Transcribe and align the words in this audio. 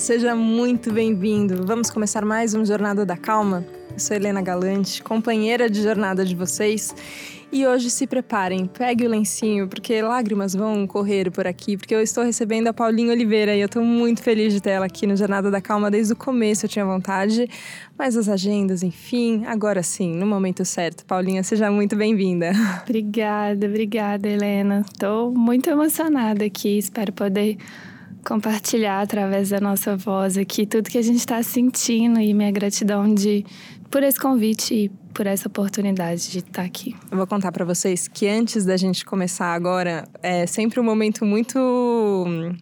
seja 0.00 0.34
muito 0.34 0.90
bem-vindo. 0.90 1.66
Vamos 1.66 1.90
começar 1.90 2.24
mais 2.24 2.54
um 2.54 2.64
Jornada 2.64 3.04
da 3.04 3.18
Calma. 3.18 3.66
Eu 3.92 3.98
sou 3.98 4.16
Helena 4.16 4.40
Galante, 4.40 5.02
companheira 5.02 5.68
de 5.68 5.82
jornada 5.82 6.24
de 6.24 6.34
vocês. 6.34 6.94
E 7.52 7.66
hoje 7.66 7.90
se 7.90 8.06
preparem, 8.06 8.64
pegue 8.64 9.04
o 9.04 9.10
lencinho, 9.10 9.68
porque 9.68 10.00
lágrimas 10.00 10.54
vão 10.54 10.86
correr 10.86 11.30
por 11.30 11.46
aqui, 11.46 11.76
porque 11.76 11.94
eu 11.94 12.00
estou 12.00 12.24
recebendo 12.24 12.68
a 12.68 12.72
Paulinha 12.72 13.12
Oliveira 13.12 13.54
e 13.54 13.60
eu 13.60 13.66
estou 13.66 13.84
muito 13.84 14.22
feliz 14.22 14.54
de 14.54 14.62
ter 14.62 14.70
ela 14.70 14.86
aqui 14.86 15.06
no 15.06 15.14
Jornada 15.16 15.50
da 15.50 15.60
Calma 15.60 15.90
desde 15.90 16.14
o 16.14 16.16
começo, 16.16 16.64
eu 16.64 16.70
tinha 16.70 16.86
vontade, 16.86 17.46
mas 17.98 18.16
as 18.16 18.26
agendas, 18.26 18.82
enfim, 18.82 19.44
agora 19.44 19.82
sim, 19.82 20.16
no 20.16 20.26
momento 20.26 20.64
certo. 20.64 21.04
Paulinha, 21.04 21.42
seja 21.42 21.70
muito 21.70 21.94
bem-vinda. 21.94 22.52
Obrigada, 22.88 23.66
obrigada, 23.66 24.26
Helena. 24.26 24.82
Estou 24.90 25.30
muito 25.30 25.68
emocionada 25.68 26.42
aqui, 26.42 26.78
espero 26.78 27.12
poder 27.12 27.58
compartilhar 28.24 29.00
através 29.00 29.50
da 29.50 29.60
nossa 29.60 29.96
voz 29.96 30.36
aqui 30.36 30.66
tudo 30.66 30.90
que 30.90 30.98
a 30.98 31.02
gente 31.02 31.18
está 31.18 31.42
sentindo 31.42 32.20
e 32.20 32.32
minha 32.34 32.50
gratidão 32.50 33.12
de 33.12 33.44
por 33.90 34.02
esse 34.02 34.18
convite 34.18 34.90
por 35.12 35.26
essa 35.26 35.48
oportunidade 35.48 36.30
de 36.30 36.38
estar 36.38 36.62
aqui. 36.62 36.94
Eu 37.10 37.16
vou 37.16 37.26
contar 37.26 37.52
para 37.52 37.64
vocês 37.64 38.08
que 38.08 38.26
antes 38.26 38.64
da 38.64 38.76
gente 38.76 39.04
começar 39.04 39.52
agora, 39.52 40.08
é 40.22 40.46
sempre 40.46 40.80
um 40.80 40.84
momento 40.84 41.24
muito 41.24 41.58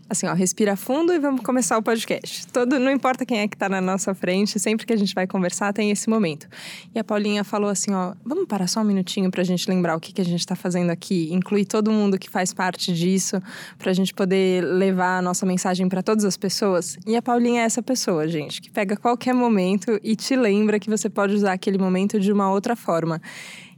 assim, 0.09 0.27
ó, 0.27 0.34
respira 0.34 0.77
fundo 0.77 1.12
e 1.12 1.19
vamos 1.19 1.42
começar 1.42 1.79
o 1.79 1.83
podcast. 1.83 2.47
Todo, 2.48 2.79
não 2.79 2.91
importa 2.91 3.25
quem 3.25 3.41
é 3.41 3.48
que 3.48 3.56
tá 3.56 3.69
na 3.69 3.80
nossa 3.80 4.15
frente, 4.15 4.59
sempre 4.59 4.87
que 4.87 4.92
a 4.92 4.97
gente 4.97 5.15
vai 5.15 5.27
conversar 5.27 5.73
tem 5.73 5.91
esse 5.91 6.09
momento. 6.09 6.48
E 6.95 6.98
a 6.98 7.05
Paulinha 7.05 7.45
falou 7.45 7.70
assim, 7.70 7.92
ó, 7.92 8.15
vamos 8.25 8.47
parar 8.47 8.67
só 8.67 8.80
um 8.80 8.84
minutinho 8.84 9.30
pra 9.30 9.45
gente 9.45 9.69
lembrar 9.69 9.97
o 9.97 10.01
que 10.01 10.12
que 10.12 10.20
a 10.20 10.25
gente 10.25 10.47
tá 10.47 10.56
fazendo 10.56 10.91
aqui, 10.91 11.28
incluir 11.33 11.65
todo 11.65 11.91
mundo 11.91 12.19
que 12.19 12.30
faz 12.30 12.53
parte 12.53 12.92
disso, 12.92 13.41
pra 13.78 13.92
gente 13.92 14.15
poder 14.15 14.64
levar 14.64 15.19
a 15.19 15.23
nossa 15.23 15.45
mensagem 15.45 15.89
para 15.89 16.03
todas 16.03 16.25
as 16.25 16.36
pessoas. 16.36 16.97
E 17.06 17.17
a 17.17 17.23
Paulinha 17.23 17.62
é 17.62 17.64
essa 17.64 17.83
pessoa, 17.83 18.27
gente, 18.27 18.61
que 18.61 18.70
pega 18.70 18.97
qualquer 18.97 19.34
momento 19.34 19.98
e 20.03 20.17
te 20.17 20.34
lembra 20.34 20.78
que 20.80 20.89
você 20.89 21.08
pode 21.08 21.34
usar 21.34 21.53
aquele 21.53 21.78
momento 21.78 22.19
de 22.19 22.33
uma 22.39 22.50
outra 22.50 22.77
forma. 22.77 23.20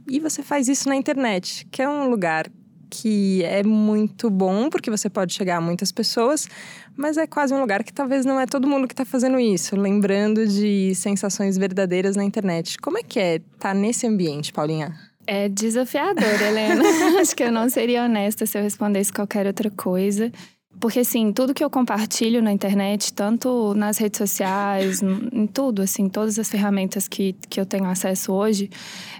E 0.07 0.19
você 0.19 0.43
faz 0.43 0.67
isso 0.67 0.87
na 0.87 0.95
internet, 0.95 1.67
que 1.71 1.81
é 1.81 1.89
um 1.89 2.09
lugar 2.09 2.49
que 2.89 3.41
é 3.45 3.63
muito 3.63 4.29
bom, 4.29 4.69
porque 4.69 4.91
você 4.91 5.09
pode 5.09 5.33
chegar 5.33 5.57
a 5.57 5.61
muitas 5.61 5.91
pessoas, 5.93 6.47
mas 6.95 7.17
é 7.17 7.25
quase 7.25 7.53
um 7.53 7.61
lugar 7.61 7.83
que 7.83 7.93
talvez 7.93 8.25
não 8.25 8.37
é 8.37 8.45
todo 8.45 8.67
mundo 8.67 8.85
que 8.85 8.93
está 8.93 9.05
fazendo 9.05 9.39
isso, 9.39 9.77
lembrando 9.77 10.45
de 10.45 10.93
sensações 10.93 11.57
verdadeiras 11.57 12.17
na 12.17 12.23
internet. 12.23 12.77
Como 12.79 12.97
é 12.97 13.03
que 13.03 13.17
é 13.17 13.35
estar 13.35 13.69
tá 13.69 13.73
nesse 13.73 14.05
ambiente, 14.05 14.51
Paulinha? 14.51 14.93
É 15.25 15.47
desafiador, 15.47 16.41
Helena. 16.41 16.83
Acho 17.21 17.33
que 17.33 17.43
eu 17.43 17.51
não 17.51 17.69
seria 17.69 18.03
honesta 18.03 18.45
se 18.45 18.57
eu 18.57 18.61
respondesse 18.61 19.13
qualquer 19.13 19.47
outra 19.47 19.71
coisa. 19.71 20.29
Porque, 20.79 20.99
assim, 20.99 21.31
tudo 21.31 21.53
que 21.53 21.63
eu 21.63 21.69
compartilho 21.69 22.41
na 22.41 22.51
internet, 22.51 23.13
tanto 23.13 23.73
nas 23.75 23.99
redes 23.99 24.17
sociais, 24.17 25.01
em 25.03 25.45
tudo, 25.45 25.83
assim, 25.83 26.09
todas 26.09 26.39
as 26.39 26.49
ferramentas 26.49 27.07
que, 27.07 27.33
que 27.47 27.59
eu 27.59 27.65
tenho 27.65 27.85
acesso 27.85 28.33
hoje, 28.33 28.69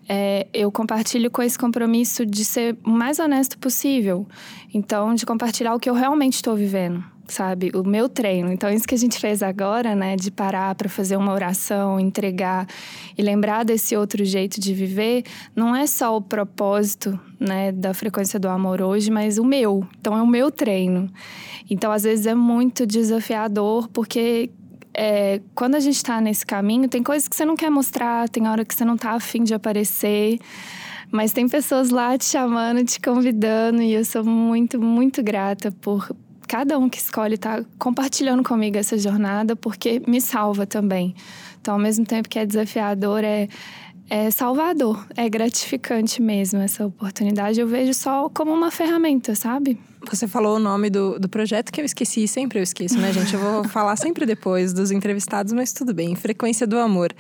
é, 0.10 0.48
eu 0.54 0.72
compartilho 0.72 1.30
com 1.30 1.42
esse 1.44 1.60
compromisso 1.60 2.26
de 2.26 2.44
ser 2.44 2.76
o 2.84 2.90
mais 2.90 3.20
honesto 3.20 3.60
possível. 3.60 4.28
Então, 4.74 5.14
de 5.14 5.26
compartilhar 5.26 5.76
o 5.76 5.80
que 5.80 5.90
eu 5.90 5.94
realmente 5.94 6.36
estou 6.36 6.56
vivendo 6.56 7.04
sabe? 7.32 7.72
O 7.74 7.84
meu 7.84 8.10
treino. 8.10 8.52
Então, 8.52 8.70
isso 8.70 8.88
que 8.88 8.96
a 8.96 8.98
gente 8.98 9.20
fez 9.20 9.42
agora, 9.42 9.96
né, 9.96 10.16
de 10.16 10.30
parar 10.30 10.76
para 10.76 10.90
fazer 10.90 11.16
uma 11.16 11.34
oração, 11.34 12.00
entregar 12.00 12.68
e 13.18 13.22
lembrar 13.22 13.64
desse 13.64 13.96
outro 13.96 14.24
jeito 14.26 14.60
de 14.60 14.74
viver, 14.74 15.24
não 15.56 15.76
é 15.76 15.88
só 15.88 16.16
o 16.16 16.22
propósito, 16.22 17.20
né, 17.40 17.72
da 17.72 17.94
frequência 17.94 18.40
do 18.40 18.48
amor 18.48 18.82
hoje, 18.82 19.10
mas 19.10 19.38
o 19.38 19.46
meu. 19.46 19.88
Então, 20.00 20.18
é 20.18 20.22
o 20.22 20.28
meu 20.28 20.52
treino. 20.52 21.10
Então, 21.70 21.92
às 21.92 22.04
vezes 22.04 22.26
é 22.26 22.36
muito 22.36 22.86
desafiador, 22.86 23.88
porque 23.90 24.50
é, 24.94 25.42
quando 25.56 25.76
a 25.76 25.80
gente 25.80 25.96
está 25.96 26.20
nesse 26.20 26.46
caminho, 26.46 26.88
tem 26.88 27.02
coisas 27.02 27.28
que 27.28 27.36
você 27.36 27.46
não 27.46 27.56
quer 27.56 27.70
mostrar, 27.70 28.28
tem 28.30 28.48
hora 28.48 28.66
que 28.66 28.76
você 28.76 28.84
não 28.84 28.96
está 28.96 29.12
afim 29.12 29.44
de 29.44 29.54
aparecer. 29.54 30.40
Mas 31.12 31.34
tem 31.34 31.48
pessoas 31.48 31.90
lá 31.90 32.18
te 32.18 32.26
chamando, 32.26 32.84
te 32.86 33.00
convidando, 33.00 33.82
e 33.82 33.94
eu 33.94 34.06
sou 34.06 34.24
muito, 34.24 34.80
muito 34.80 35.22
grata 35.22 35.70
por, 35.70 36.10
cada 36.52 36.78
um 36.78 36.90
que 36.90 36.98
escolhe 36.98 37.36
estar 37.36 37.62
tá 37.62 37.66
compartilhando 37.80 38.44
comigo 38.44 38.78
essa 38.78 38.98
jornada, 38.98 39.56
porque 39.56 40.02
me 40.06 40.20
salva 40.20 40.68
também. 40.68 41.16
Então, 41.62 41.76
ao 41.76 41.80
mesmo 41.80 42.06
tempo 42.06 42.28
que 42.28 42.38
é 42.38 42.46
desafiador, 42.46 43.24
é, 43.24 43.48
é 44.10 44.30
salvador, 44.30 45.08
é 45.16 45.30
gratificante 45.30 46.22
mesmo 46.22 46.60
essa 46.60 46.86
oportunidade. 46.86 47.58
Eu 47.58 47.68
vejo 47.68 47.94
só 47.94 48.28
como 48.28 48.52
uma 48.52 48.70
ferramenta, 48.70 49.34
sabe? 49.34 49.80
Você 50.10 50.28
falou 50.28 50.58
o 50.58 50.60
nome 50.60 50.90
do, 50.90 51.18
do 51.18 51.30
projeto 51.30 51.72
que 51.72 51.80
eu 51.80 51.86
esqueci, 51.86 52.28
sempre 52.28 52.60
eu 52.60 52.64
esqueço, 52.64 52.98
né, 52.98 53.14
gente? 53.14 53.34
Eu 53.34 53.40
vou 53.40 53.64
falar 53.70 53.96
sempre 53.96 54.26
depois 54.26 54.74
dos 54.74 54.92
entrevistados, 54.92 55.54
mas 55.54 55.72
tudo 55.72 55.94
bem. 55.94 56.16
Frequência 56.16 56.68
do 56.68 56.78
Amor. 56.78 57.14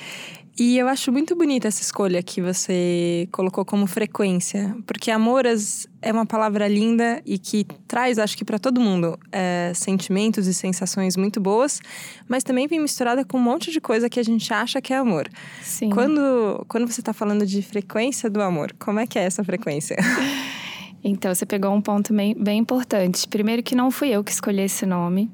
E 0.63 0.77
eu 0.77 0.87
acho 0.87 1.11
muito 1.11 1.35
bonita 1.35 1.67
essa 1.67 1.81
escolha 1.81 2.21
que 2.21 2.39
você 2.39 3.27
colocou 3.31 3.65
como 3.65 3.87
frequência, 3.87 4.77
porque 4.85 5.09
amoras 5.09 5.87
é 5.99 6.11
uma 6.11 6.23
palavra 6.23 6.67
linda 6.67 7.19
e 7.25 7.39
que 7.39 7.65
traz, 7.87 8.19
acho 8.19 8.37
que 8.37 8.45
para 8.45 8.59
todo 8.59 8.79
mundo, 8.79 9.17
é, 9.31 9.71
sentimentos 9.73 10.45
e 10.45 10.53
sensações 10.53 11.17
muito 11.17 11.41
boas, 11.41 11.81
mas 12.27 12.43
também 12.43 12.67
vem 12.67 12.79
misturada 12.79 13.25
com 13.25 13.39
um 13.39 13.41
monte 13.41 13.71
de 13.71 13.81
coisa 13.81 14.07
que 14.07 14.19
a 14.19 14.23
gente 14.23 14.53
acha 14.53 14.79
que 14.79 14.93
é 14.93 14.97
amor. 14.97 15.27
Sim. 15.63 15.89
Quando, 15.89 16.63
quando 16.67 16.85
você 16.85 17.01
está 17.01 17.11
falando 17.11 17.43
de 17.43 17.63
frequência 17.63 18.29
do 18.29 18.39
amor, 18.39 18.71
como 18.77 18.99
é 18.99 19.07
que 19.07 19.17
é 19.17 19.23
essa 19.23 19.43
frequência? 19.43 19.97
Então, 21.03 21.33
você 21.33 21.45
pegou 21.45 21.71
um 21.73 21.81
ponto 21.81 22.13
bem, 22.13 22.35
bem 22.35 22.59
importante. 22.59 23.27
Primeiro, 23.27 23.63
que 23.63 23.73
não 23.73 23.89
fui 23.89 24.09
eu 24.09 24.23
que 24.23 24.31
escolhi 24.31 24.61
esse 24.61 24.85
nome. 24.85 25.29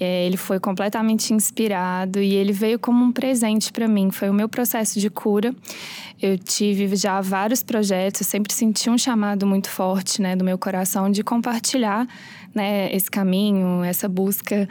É, 0.00 0.26
ele 0.26 0.36
foi 0.36 0.58
completamente 0.58 1.32
inspirado 1.32 2.20
e 2.20 2.34
ele 2.34 2.52
veio 2.52 2.78
como 2.78 3.04
um 3.04 3.12
presente 3.12 3.70
para 3.72 3.86
mim. 3.86 4.10
Foi 4.10 4.28
o 4.30 4.34
meu 4.34 4.48
processo 4.48 4.98
de 4.98 5.10
cura. 5.10 5.54
Eu 6.20 6.38
tive 6.38 6.96
já 6.96 7.20
vários 7.20 7.62
projetos, 7.62 8.22
eu 8.22 8.26
sempre 8.26 8.52
senti 8.52 8.88
um 8.88 8.96
chamado 8.96 9.46
muito 9.46 9.68
forte 9.68 10.22
né, 10.22 10.34
do 10.34 10.44
meu 10.44 10.56
coração 10.56 11.10
de 11.10 11.22
compartilhar 11.22 12.08
né, 12.54 12.92
esse 12.94 13.10
caminho, 13.10 13.84
essa 13.84 14.08
busca. 14.08 14.68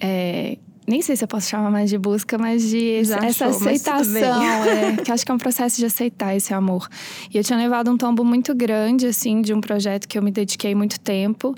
É, 0.00 0.58
nem 0.88 1.02
sei 1.02 1.14
se 1.14 1.22
eu 1.22 1.28
posso 1.28 1.50
chamar 1.50 1.70
mais 1.70 1.90
de 1.90 1.98
busca, 1.98 2.38
mas 2.38 2.62
de 2.62 3.04
Já 3.04 3.16
essa 3.18 3.46
achou, 3.46 3.68
aceitação. 3.68 4.42
é, 4.64 4.96
que 4.96 5.12
acho 5.12 5.24
que 5.24 5.30
é 5.30 5.34
um 5.34 5.38
processo 5.38 5.76
de 5.76 5.84
aceitar 5.84 6.34
esse 6.34 6.54
amor. 6.54 6.88
E 7.32 7.36
eu 7.36 7.44
tinha 7.44 7.58
levado 7.58 7.90
um 7.90 7.96
tombo 7.98 8.24
muito 8.24 8.54
grande, 8.54 9.06
assim, 9.06 9.42
de 9.42 9.52
um 9.52 9.60
projeto 9.60 10.08
que 10.08 10.16
eu 10.18 10.22
me 10.22 10.30
dediquei 10.30 10.74
muito 10.74 10.98
tempo. 10.98 11.54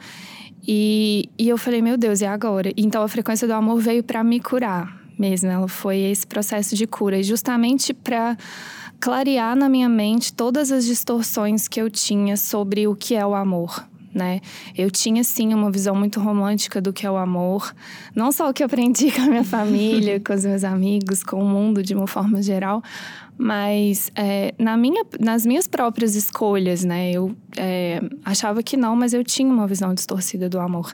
E, 0.66 1.28
e 1.38 1.48
eu 1.48 1.56
falei, 1.56 1.80
meu 1.80 1.96
Deus, 1.96 2.20
e 2.20 2.26
agora? 2.26 2.72
Então 2.76 3.02
a 3.02 3.08
frequência 3.08 3.46
do 3.46 3.54
amor 3.54 3.80
veio 3.80 4.02
para 4.02 4.24
me 4.24 4.40
curar 4.40 5.00
mesmo. 5.16 5.48
Ela 5.48 5.68
foi 5.68 5.98
esse 5.98 6.26
processo 6.26 6.74
de 6.74 6.86
cura. 6.86 7.16
E 7.18 7.22
justamente 7.22 7.94
para 7.94 8.36
clarear 8.98 9.54
na 9.54 9.68
minha 9.68 9.88
mente 9.88 10.32
todas 10.32 10.72
as 10.72 10.84
distorções 10.84 11.68
que 11.68 11.80
eu 11.80 11.88
tinha 11.88 12.36
sobre 12.36 12.88
o 12.88 12.96
que 12.96 13.14
é 13.14 13.24
o 13.24 13.34
amor 13.34 13.89
né? 14.14 14.40
Eu 14.76 14.90
tinha 14.90 15.22
sim 15.22 15.54
uma 15.54 15.70
visão 15.70 15.94
muito 15.94 16.20
romântica 16.20 16.80
do 16.80 16.92
que 16.92 17.06
é 17.06 17.10
o 17.10 17.16
amor, 17.16 17.74
não 18.14 18.32
só 18.32 18.50
o 18.50 18.52
que 18.52 18.62
eu 18.62 18.66
aprendi 18.66 19.10
com 19.12 19.22
a 19.22 19.26
minha 19.26 19.44
família, 19.44 20.20
com 20.20 20.32
os 20.32 20.44
meus 20.44 20.64
amigos, 20.64 21.22
com 21.22 21.42
o 21.42 21.44
mundo 21.44 21.82
de 21.82 21.94
uma 21.94 22.06
forma 22.06 22.42
geral, 22.42 22.82
mas 23.38 24.10
é, 24.14 24.54
na 24.58 24.76
minha, 24.76 25.02
nas 25.18 25.46
minhas 25.46 25.66
próprias 25.66 26.14
escolhas, 26.14 26.84
né? 26.84 27.10
Eu 27.10 27.34
é, 27.56 28.00
achava 28.24 28.62
que 28.62 28.76
não, 28.76 28.94
mas 28.94 29.14
eu 29.14 29.24
tinha 29.24 29.50
uma 29.50 29.66
visão 29.66 29.94
distorcida 29.94 30.48
do 30.48 30.60
amor. 30.60 30.92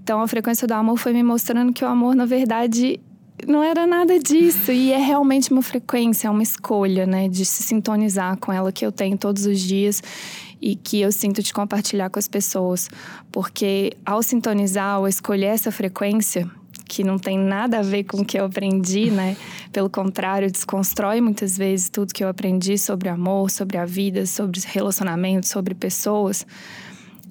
Então 0.00 0.20
a 0.20 0.28
frequência 0.28 0.68
do 0.68 0.72
amor 0.72 0.96
foi 0.98 1.12
me 1.12 1.22
mostrando 1.22 1.72
que 1.72 1.84
o 1.84 1.88
amor, 1.88 2.14
na 2.14 2.26
verdade, 2.26 3.00
não 3.46 3.62
era 3.62 3.86
nada 3.86 4.18
disso. 4.18 4.70
E 4.70 4.92
é 4.92 4.98
realmente 4.98 5.50
uma 5.50 5.62
frequência, 5.62 6.28
é 6.28 6.30
uma 6.30 6.42
escolha, 6.42 7.06
né? 7.06 7.28
De 7.28 7.44
se 7.44 7.62
sintonizar 7.62 8.36
com 8.36 8.52
ela 8.52 8.70
que 8.70 8.84
eu 8.84 8.92
tenho 8.92 9.18
todos 9.18 9.46
os 9.46 9.58
dias 9.60 10.02
e 10.60 10.76
que 10.76 11.00
eu 11.00 11.10
sinto 11.10 11.42
de 11.42 11.52
compartilhar 11.52 12.10
com 12.10 12.18
as 12.18 12.28
pessoas. 12.28 12.88
Porque 13.32 13.92
ao 14.04 14.22
sintonizar, 14.22 14.96
ao 14.96 15.08
escolher 15.08 15.46
essa 15.46 15.72
frequência, 15.72 16.48
que 16.90 17.04
não 17.04 17.18
tem 17.18 17.38
nada 17.38 17.78
a 17.78 17.82
ver 17.82 18.02
com 18.02 18.18
o 18.18 18.24
que 18.24 18.38
eu 18.38 18.44
aprendi, 18.44 19.12
né? 19.12 19.36
Pelo 19.72 19.88
contrário, 19.88 20.50
desconstrói 20.50 21.20
muitas 21.20 21.56
vezes 21.56 21.88
tudo 21.88 22.12
que 22.12 22.24
eu 22.24 22.28
aprendi 22.28 22.76
sobre 22.76 23.08
amor, 23.08 23.48
sobre 23.48 23.78
a 23.78 23.84
vida, 23.84 24.26
sobre 24.26 24.60
relacionamentos, 24.66 25.48
sobre 25.50 25.72
pessoas. 25.72 26.44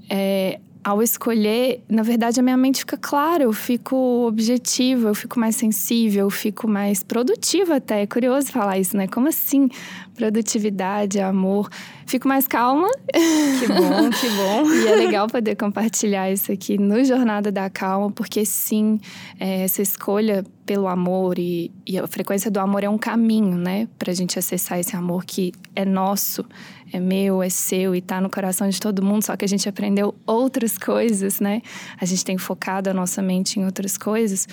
É, 0.10 0.60
ao 0.84 1.02
escolher, 1.02 1.84
na 1.90 2.04
verdade, 2.04 2.40
a 2.40 2.44
minha 2.44 2.56
mente 2.56 2.80
fica 2.80 2.98
clara, 2.98 3.44
eu 3.44 3.52
fico 3.52 4.26
objetiva, 4.26 5.10
eu 5.10 5.16
fico 5.16 5.40
mais 5.40 5.56
sensível, 5.56 6.26
eu 6.26 6.30
fico 6.30 6.68
mais 6.68 7.04
produtiva 7.04 7.76
até. 7.76 8.04
É 8.04 8.08
curioso 8.08 8.48
falar 8.52 8.80
isso, 8.80 8.96
né? 8.96 9.08
Como 9.08 9.28
assim? 9.28 9.70
Produtividade, 10.16 11.20
amor. 11.20 11.70
Fico 12.06 12.28
mais 12.28 12.48
calma. 12.48 12.90
Que 13.14 13.68
bom, 13.68 14.10
que 14.10 14.30
bom. 14.30 14.72
e 14.72 14.88
é 14.88 14.96
legal 14.96 15.28
poder 15.28 15.56
compartilhar 15.56 16.31
isso 16.31 16.52
aqui 16.52 16.78
no 16.78 17.04
Jornada 17.04 17.52
da 17.52 17.70
Calma, 17.70 18.12
porque 18.12 18.46
sim, 18.46 19.00
é, 19.40 19.64
essa 19.64 19.81
escolha 19.81 20.44
pelo 20.66 20.88
amor 20.88 21.38
e, 21.38 21.72
e 21.86 21.98
a 21.98 22.08
frequência 22.08 22.50
do 22.50 22.60
amor 22.60 22.84
é 22.84 22.90
um 22.90 22.98
caminho, 22.98 23.58
né? 23.58 23.88
Pra 23.98 24.14
gente 24.14 24.40
acessar 24.40 24.80
esse 24.80 24.96
amor 24.96 25.26
que 25.26 25.52
é 25.76 25.84
nosso 25.84 26.46
é 26.92 27.00
meu, 27.00 27.42
é 27.42 27.50
seu 27.50 27.96
e 27.96 28.02
tá 28.02 28.20
no 28.20 28.30
coração 28.30 28.68
de 28.70 28.80
todo 28.80 29.04
mundo, 29.04 29.24
só 29.24 29.36
que 29.36 29.46
a 29.46 29.48
gente 29.48 29.68
aprendeu 29.68 30.16
outras 30.26 30.78
coisas, 30.78 31.40
né? 31.40 31.62
A 32.00 32.06
gente 32.06 32.26
tem 32.26 32.38
focado 32.38 32.90
a 32.90 32.94
nossa 32.94 33.22
mente 33.22 33.60
em 33.60 33.66
outras 33.66 33.98
coisas. 33.98 34.48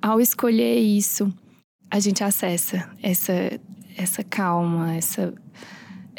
ao 0.00 0.20
escolher 0.20 0.78
isso, 0.78 1.32
a 1.90 1.98
gente 2.00 2.22
acessa 2.22 2.88
essa, 3.02 3.32
essa 3.96 4.22
calma, 4.22 4.94
essa. 4.94 5.32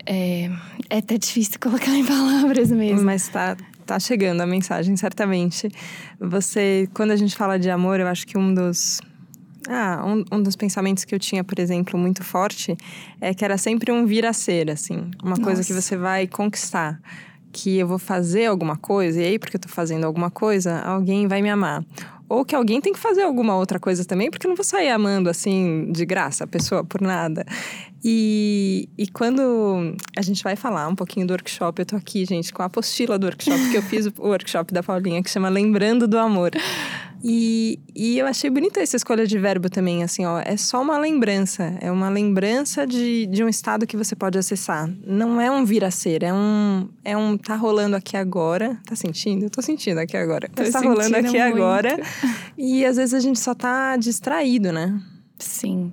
É, 0.05 0.49
é 0.89 0.97
até 0.97 1.17
difícil 1.17 1.59
colocar 1.61 1.91
em 1.91 2.05
palavras 2.05 2.71
mesmo. 2.71 3.03
Mas 3.03 3.27
tá, 3.27 3.55
tá 3.85 3.99
chegando 3.99 4.41
a 4.41 4.47
mensagem, 4.47 4.95
certamente. 4.95 5.69
Você, 6.19 6.89
quando 6.93 7.11
a 7.11 7.15
gente 7.15 7.35
fala 7.35 7.59
de 7.59 7.69
amor, 7.69 7.99
eu 7.99 8.07
acho 8.07 8.25
que 8.25 8.37
um 8.37 8.53
dos. 8.53 8.99
Ah, 9.67 10.03
um, 10.05 10.37
um 10.37 10.41
dos 10.41 10.55
pensamentos 10.55 11.03
que 11.03 11.13
eu 11.13 11.19
tinha, 11.19 11.43
por 11.43 11.59
exemplo, 11.59 11.99
muito 11.99 12.23
forte 12.23 12.77
é 13.19 13.33
que 13.33 13.43
era 13.43 13.57
sempre 13.57 13.91
um 13.91 14.05
vir 14.05 14.25
a 14.25 14.33
ser, 14.33 14.71
assim. 14.71 15.11
Uma 15.21 15.31
Nossa. 15.31 15.41
coisa 15.41 15.63
que 15.63 15.73
você 15.73 15.97
vai 15.97 16.27
conquistar 16.27 16.99
que 17.51 17.77
eu 17.77 17.87
vou 17.87 17.99
fazer 17.99 18.45
alguma 18.45 18.77
coisa, 18.77 19.21
e 19.21 19.25
aí, 19.25 19.39
porque 19.39 19.57
eu 19.57 19.59
tô 19.59 19.69
fazendo 19.69 20.05
alguma 20.05 20.29
coisa, 20.29 20.79
alguém 20.81 21.27
vai 21.27 21.41
me 21.41 21.49
amar. 21.49 21.83
Ou 22.27 22.45
que 22.45 22.53
alguém 22.53 22.79
tem 22.79 22.93
que 22.93 22.99
fazer 22.99 23.23
alguma 23.23 23.55
outra 23.55 23.79
coisa 23.79 24.05
também, 24.05 24.29
porque 24.29 24.45
eu 24.45 24.49
não 24.49 24.55
vou 24.55 24.63
sair 24.63 24.89
amando 24.89 25.29
assim 25.29 25.91
de 25.91 26.05
graça 26.05 26.43
a 26.43 26.47
pessoa 26.47 26.83
por 26.83 27.01
nada. 27.01 27.43
E, 28.03 28.87
e 28.97 29.07
quando 29.07 29.95
a 30.15 30.21
gente 30.21 30.43
vai 30.43 30.55
falar 30.55 30.87
um 30.87 30.95
pouquinho 30.95 31.27
do 31.27 31.31
workshop, 31.31 31.81
eu 31.81 31.85
tô 31.85 31.95
aqui, 31.95 32.25
gente, 32.25 32.53
com 32.53 32.61
a 32.61 32.65
apostila 32.65 33.19
do 33.19 33.25
workshop, 33.25 33.69
que 33.69 33.77
eu 33.77 33.81
fiz 33.81 34.05
o 34.05 34.13
workshop 34.19 34.73
da 34.73 34.81
Paulinha, 34.81 35.21
que 35.21 35.29
chama 35.29 35.49
Lembrando 35.49 36.07
do 36.07 36.17
Amor. 36.17 36.51
E, 37.21 37.79
e 37.93 38.17
eu 38.17 38.25
achei 38.25 38.49
bonita 38.49 38.79
essa 38.79 38.95
escolha 38.95 39.27
de 39.27 39.37
verbo 39.37 39.69
também, 39.69 40.03
assim, 40.03 40.25
ó. 40.25 40.39
É 40.39 40.55
só 40.55 40.81
uma 40.81 40.97
lembrança. 40.97 41.77
É 41.81 41.91
uma 41.91 42.09
lembrança 42.09 42.87
de, 42.87 43.25
de 43.25 43.43
um 43.43 43.49
estado 43.49 43.85
que 43.85 43.97
você 43.97 44.15
pode 44.15 44.37
acessar. 44.37 44.89
Não 45.05 45.39
é 45.41 45.51
um 45.51 45.65
vir 45.65 45.83
a 45.83 45.91
ser, 45.91 46.23
é 46.23 46.33
um. 46.33 46.87
É 47.03 47.17
um 47.17 47.37
tá 47.37 47.55
rolando 47.55 47.95
aqui 47.95 48.15
agora. 48.15 48.77
Tá 48.85 48.95
sentindo? 48.95 49.45
Eu 49.45 49.49
tô 49.49 49.61
sentindo 49.61 49.99
aqui 49.99 50.15
agora. 50.15 50.49
Tô 50.55 50.63
tá 50.71 50.79
rolando 50.79 51.15
aqui 51.17 51.37
muito. 51.37 51.41
agora. 51.41 51.99
E 52.57 52.85
às 52.85 52.95
vezes 52.95 53.13
a 53.13 53.19
gente 53.19 53.39
só 53.39 53.53
tá 53.53 53.97
distraído, 53.97 54.71
né? 54.71 55.01
Sim. 55.37 55.91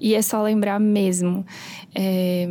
E 0.00 0.14
é 0.14 0.22
só 0.22 0.42
lembrar 0.42 0.78
mesmo. 0.78 1.44
É. 1.94 2.48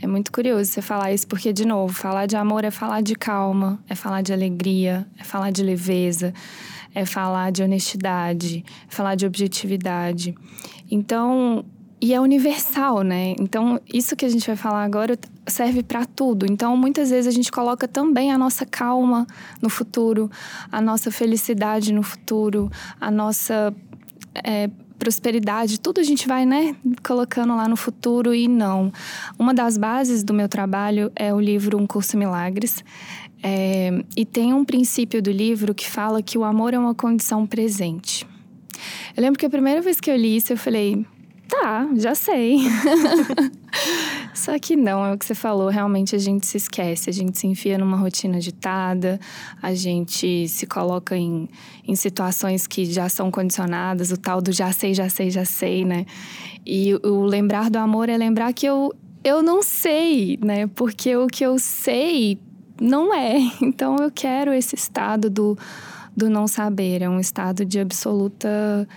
É 0.00 0.06
muito 0.08 0.32
curioso 0.32 0.64
você 0.64 0.82
falar 0.82 1.12
isso, 1.12 1.28
porque, 1.28 1.52
de 1.52 1.64
novo, 1.64 1.92
falar 1.94 2.26
de 2.26 2.34
amor 2.34 2.64
é 2.64 2.72
falar 2.72 3.02
de 3.02 3.14
calma, 3.14 3.78
é 3.88 3.94
falar 3.94 4.20
de 4.20 4.32
alegria, 4.32 5.06
é 5.16 5.22
falar 5.22 5.52
de 5.52 5.62
leveza 5.62 6.34
é 6.94 7.04
falar 7.04 7.50
de 7.50 7.62
honestidade, 7.62 8.64
é 8.88 8.94
falar 8.94 9.14
de 9.14 9.26
objetividade. 9.26 10.34
Então, 10.90 11.64
e 12.00 12.12
é 12.12 12.20
universal, 12.20 13.02
né? 13.02 13.34
Então, 13.38 13.80
isso 13.92 14.16
que 14.16 14.24
a 14.24 14.28
gente 14.28 14.46
vai 14.46 14.56
falar 14.56 14.82
agora 14.82 15.18
serve 15.46 15.82
para 15.82 16.04
tudo. 16.04 16.44
Então, 16.50 16.76
muitas 16.76 17.10
vezes 17.10 17.26
a 17.26 17.30
gente 17.30 17.50
coloca 17.50 17.86
também 17.86 18.32
a 18.32 18.38
nossa 18.38 18.66
calma 18.66 19.26
no 19.60 19.68
futuro, 19.68 20.30
a 20.70 20.80
nossa 20.80 21.10
felicidade 21.10 21.92
no 21.92 22.02
futuro, 22.02 22.70
a 23.00 23.10
nossa 23.10 23.74
é, 24.44 24.68
prosperidade, 25.02 25.80
tudo 25.80 26.00
a 26.00 26.04
gente 26.04 26.28
vai, 26.28 26.46
né, 26.46 26.76
colocando 27.02 27.56
lá 27.56 27.66
no 27.66 27.76
futuro 27.76 28.32
e 28.32 28.46
não. 28.46 28.92
Uma 29.36 29.52
das 29.52 29.76
bases 29.76 30.22
do 30.22 30.32
meu 30.32 30.48
trabalho 30.48 31.10
é 31.16 31.34
o 31.34 31.40
livro 31.40 31.76
Um 31.76 31.88
Curso 31.88 32.16
Milagres. 32.16 32.84
É, 33.42 33.90
e 34.16 34.24
tem 34.24 34.54
um 34.54 34.64
princípio 34.64 35.20
do 35.20 35.32
livro 35.32 35.74
que 35.74 35.90
fala 35.90 36.22
que 36.22 36.38
o 36.38 36.44
amor 36.44 36.72
é 36.72 36.78
uma 36.78 36.94
condição 36.94 37.44
presente. 37.44 38.24
Eu 39.16 39.22
lembro 39.24 39.40
que 39.40 39.44
a 39.44 39.50
primeira 39.50 39.82
vez 39.82 39.98
que 39.98 40.08
eu 40.08 40.16
li 40.16 40.36
isso, 40.36 40.52
eu 40.52 40.56
falei, 40.56 41.04
tá, 41.52 41.86
já 41.96 42.14
sei. 42.14 42.60
Só 44.34 44.58
que 44.58 44.74
não, 44.74 45.04
é 45.04 45.12
o 45.12 45.18
que 45.18 45.26
você 45.26 45.34
falou, 45.34 45.68
realmente 45.68 46.16
a 46.16 46.18
gente 46.18 46.46
se 46.46 46.56
esquece, 46.56 47.10
a 47.10 47.12
gente 47.12 47.38
se 47.38 47.46
enfia 47.46 47.76
numa 47.76 47.96
rotina 47.96 48.38
agitada, 48.38 49.20
a 49.60 49.74
gente 49.74 50.48
se 50.48 50.66
coloca 50.66 51.16
em, 51.16 51.48
em 51.86 51.94
situações 51.94 52.66
que 52.66 52.86
já 52.86 53.08
são 53.08 53.30
condicionadas, 53.30 54.10
o 54.10 54.16
tal 54.16 54.40
do 54.40 54.50
já 54.50 54.72
sei, 54.72 54.94
já 54.94 55.08
sei, 55.08 55.30
já 55.30 55.44
sei, 55.44 55.84
né? 55.84 56.06
E 56.64 56.94
o 56.94 57.24
lembrar 57.24 57.68
do 57.68 57.76
amor 57.76 58.08
é 58.08 58.16
lembrar 58.16 58.52
que 58.54 58.64
eu, 58.64 58.94
eu 59.22 59.42
não 59.42 59.62
sei, 59.62 60.38
né? 60.42 60.66
Porque 60.68 61.14
o 61.16 61.26
que 61.26 61.44
eu 61.44 61.58
sei 61.58 62.38
não 62.80 63.12
é. 63.12 63.36
Então 63.60 63.96
eu 63.96 64.10
quero 64.10 64.52
esse 64.52 64.74
estado 64.74 65.28
do, 65.28 65.58
do 66.16 66.30
não 66.30 66.46
saber, 66.46 67.02
é 67.02 67.08
um 67.08 67.20
estado 67.20 67.64
de 67.64 67.78
absoluta 67.78 68.88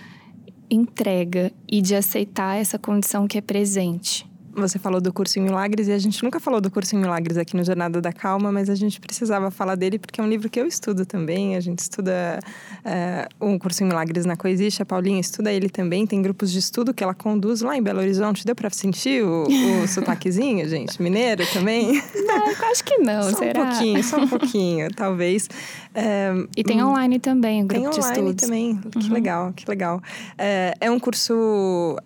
entrega 0.70 1.52
e 1.68 1.80
de 1.80 1.94
aceitar 1.94 2.56
essa 2.56 2.78
condição 2.78 3.26
que 3.26 3.38
é 3.38 3.40
presente. 3.40 4.26
Você 4.56 4.78
falou 4.78 5.02
do 5.02 5.12
curso 5.12 5.38
em 5.38 5.42
Milagres 5.42 5.86
e 5.86 5.92
a 5.92 5.98
gente 5.98 6.24
nunca 6.24 6.40
falou 6.40 6.62
do 6.62 6.70
curso 6.70 6.96
em 6.96 6.98
Milagres 6.98 7.36
aqui 7.36 7.54
no 7.54 7.62
Jornada 7.62 8.00
da 8.00 8.10
Calma, 8.10 8.50
mas 8.50 8.70
a 8.70 8.74
gente 8.74 8.98
precisava 8.98 9.50
falar 9.50 9.74
dele 9.74 9.98
porque 9.98 10.18
é 10.18 10.24
um 10.24 10.28
livro 10.28 10.48
que 10.48 10.58
eu 10.58 10.66
estudo 10.66 11.04
também. 11.04 11.56
A 11.56 11.60
gente 11.60 11.80
estuda 11.80 12.40
uh, 12.82 13.46
um 13.46 13.58
curso 13.58 13.84
em 13.84 13.86
Milagres 13.86 14.24
na 14.24 14.34
Coexiste, 14.34 14.80
a 14.80 14.86
Paulinha 14.86 15.20
estuda 15.20 15.52
ele 15.52 15.68
também. 15.68 16.06
Tem 16.06 16.22
grupos 16.22 16.50
de 16.50 16.58
estudo 16.58 16.94
que 16.94 17.04
ela 17.04 17.12
conduz 17.12 17.60
lá 17.60 17.76
em 17.76 17.82
Belo 17.82 18.00
Horizonte. 18.00 18.46
Deu 18.46 18.54
para 18.54 18.70
sentir 18.70 19.22
o, 19.22 19.44
o 19.44 19.86
sotaquezinho, 19.88 20.66
gente? 20.66 21.02
Mineiro 21.02 21.44
também? 21.52 22.02
Não, 22.14 22.70
acho 22.70 22.82
que 22.82 22.96
não. 22.96 23.24
só 23.24 23.36
será? 23.36 23.60
um 23.60 23.68
pouquinho, 23.68 24.04
só 24.04 24.16
um 24.16 24.28
pouquinho, 24.28 24.88
talvez. 24.96 25.48
Uh, 25.90 26.48
e 26.56 26.64
tem 26.64 26.82
online 26.82 27.18
também, 27.18 27.62
o 27.62 27.66
grupo 27.66 27.90
tem 27.90 27.90
de 27.90 28.00
online 28.00 28.30
estudos. 28.30 28.42
também. 28.42 28.76
Que 28.76 29.06
uhum. 29.06 29.12
legal, 29.12 29.52
que 29.52 29.64
legal. 29.68 29.98
Uh, 29.98 30.76
é 30.80 30.90
um 30.90 30.98
curso 30.98 31.96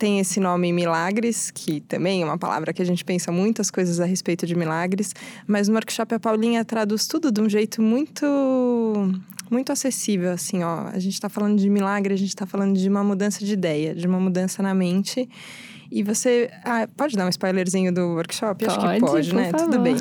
tem 0.00 0.18
esse 0.18 0.40
nome 0.40 0.72
Milagres, 0.72 1.50
que 1.50 1.82
também 1.82 2.22
é 2.22 2.24
uma 2.24 2.38
palavra 2.38 2.72
que 2.72 2.80
a 2.80 2.84
gente 2.86 3.04
pensa 3.04 3.30
muitas 3.30 3.70
coisas 3.70 4.00
a 4.00 4.06
respeito 4.06 4.46
de 4.46 4.54
milagres, 4.54 5.14
mas 5.46 5.68
no 5.68 5.74
workshop 5.74 6.14
a 6.14 6.18
Paulinha 6.18 6.64
traduz 6.64 7.06
tudo 7.06 7.30
de 7.30 7.38
um 7.38 7.48
jeito 7.48 7.82
muito 7.82 8.24
muito 9.50 9.70
acessível, 9.70 10.32
assim, 10.32 10.62
ó. 10.62 10.86
A 10.86 10.98
gente 10.98 11.12
está 11.12 11.28
falando 11.28 11.58
de 11.58 11.68
milagre, 11.68 12.14
a 12.14 12.16
gente 12.16 12.30
está 12.30 12.46
falando 12.46 12.78
de 12.78 12.88
uma 12.88 13.04
mudança 13.04 13.44
de 13.44 13.52
ideia, 13.52 13.94
de 13.94 14.06
uma 14.06 14.18
mudança 14.18 14.62
na 14.62 14.72
mente. 14.72 15.28
E 15.90 16.02
você. 16.02 16.48
Ah, 16.64 16.88
pode 16.96 17.16
dar 17.16 17.26
um 17.26 17.28
spoilerzinho 17.28 17.92
do 17.92 18.14
workshop? 18.14 18.64
Pode, 18.64 18.78
Acho 18.78 18.94
que 18.94 19.00
pode, 19.00 19.34
né? 19.34 19.50
Favor. 19.50 19.66
Tudo 19.66 19.80
bem. 19.80 19.96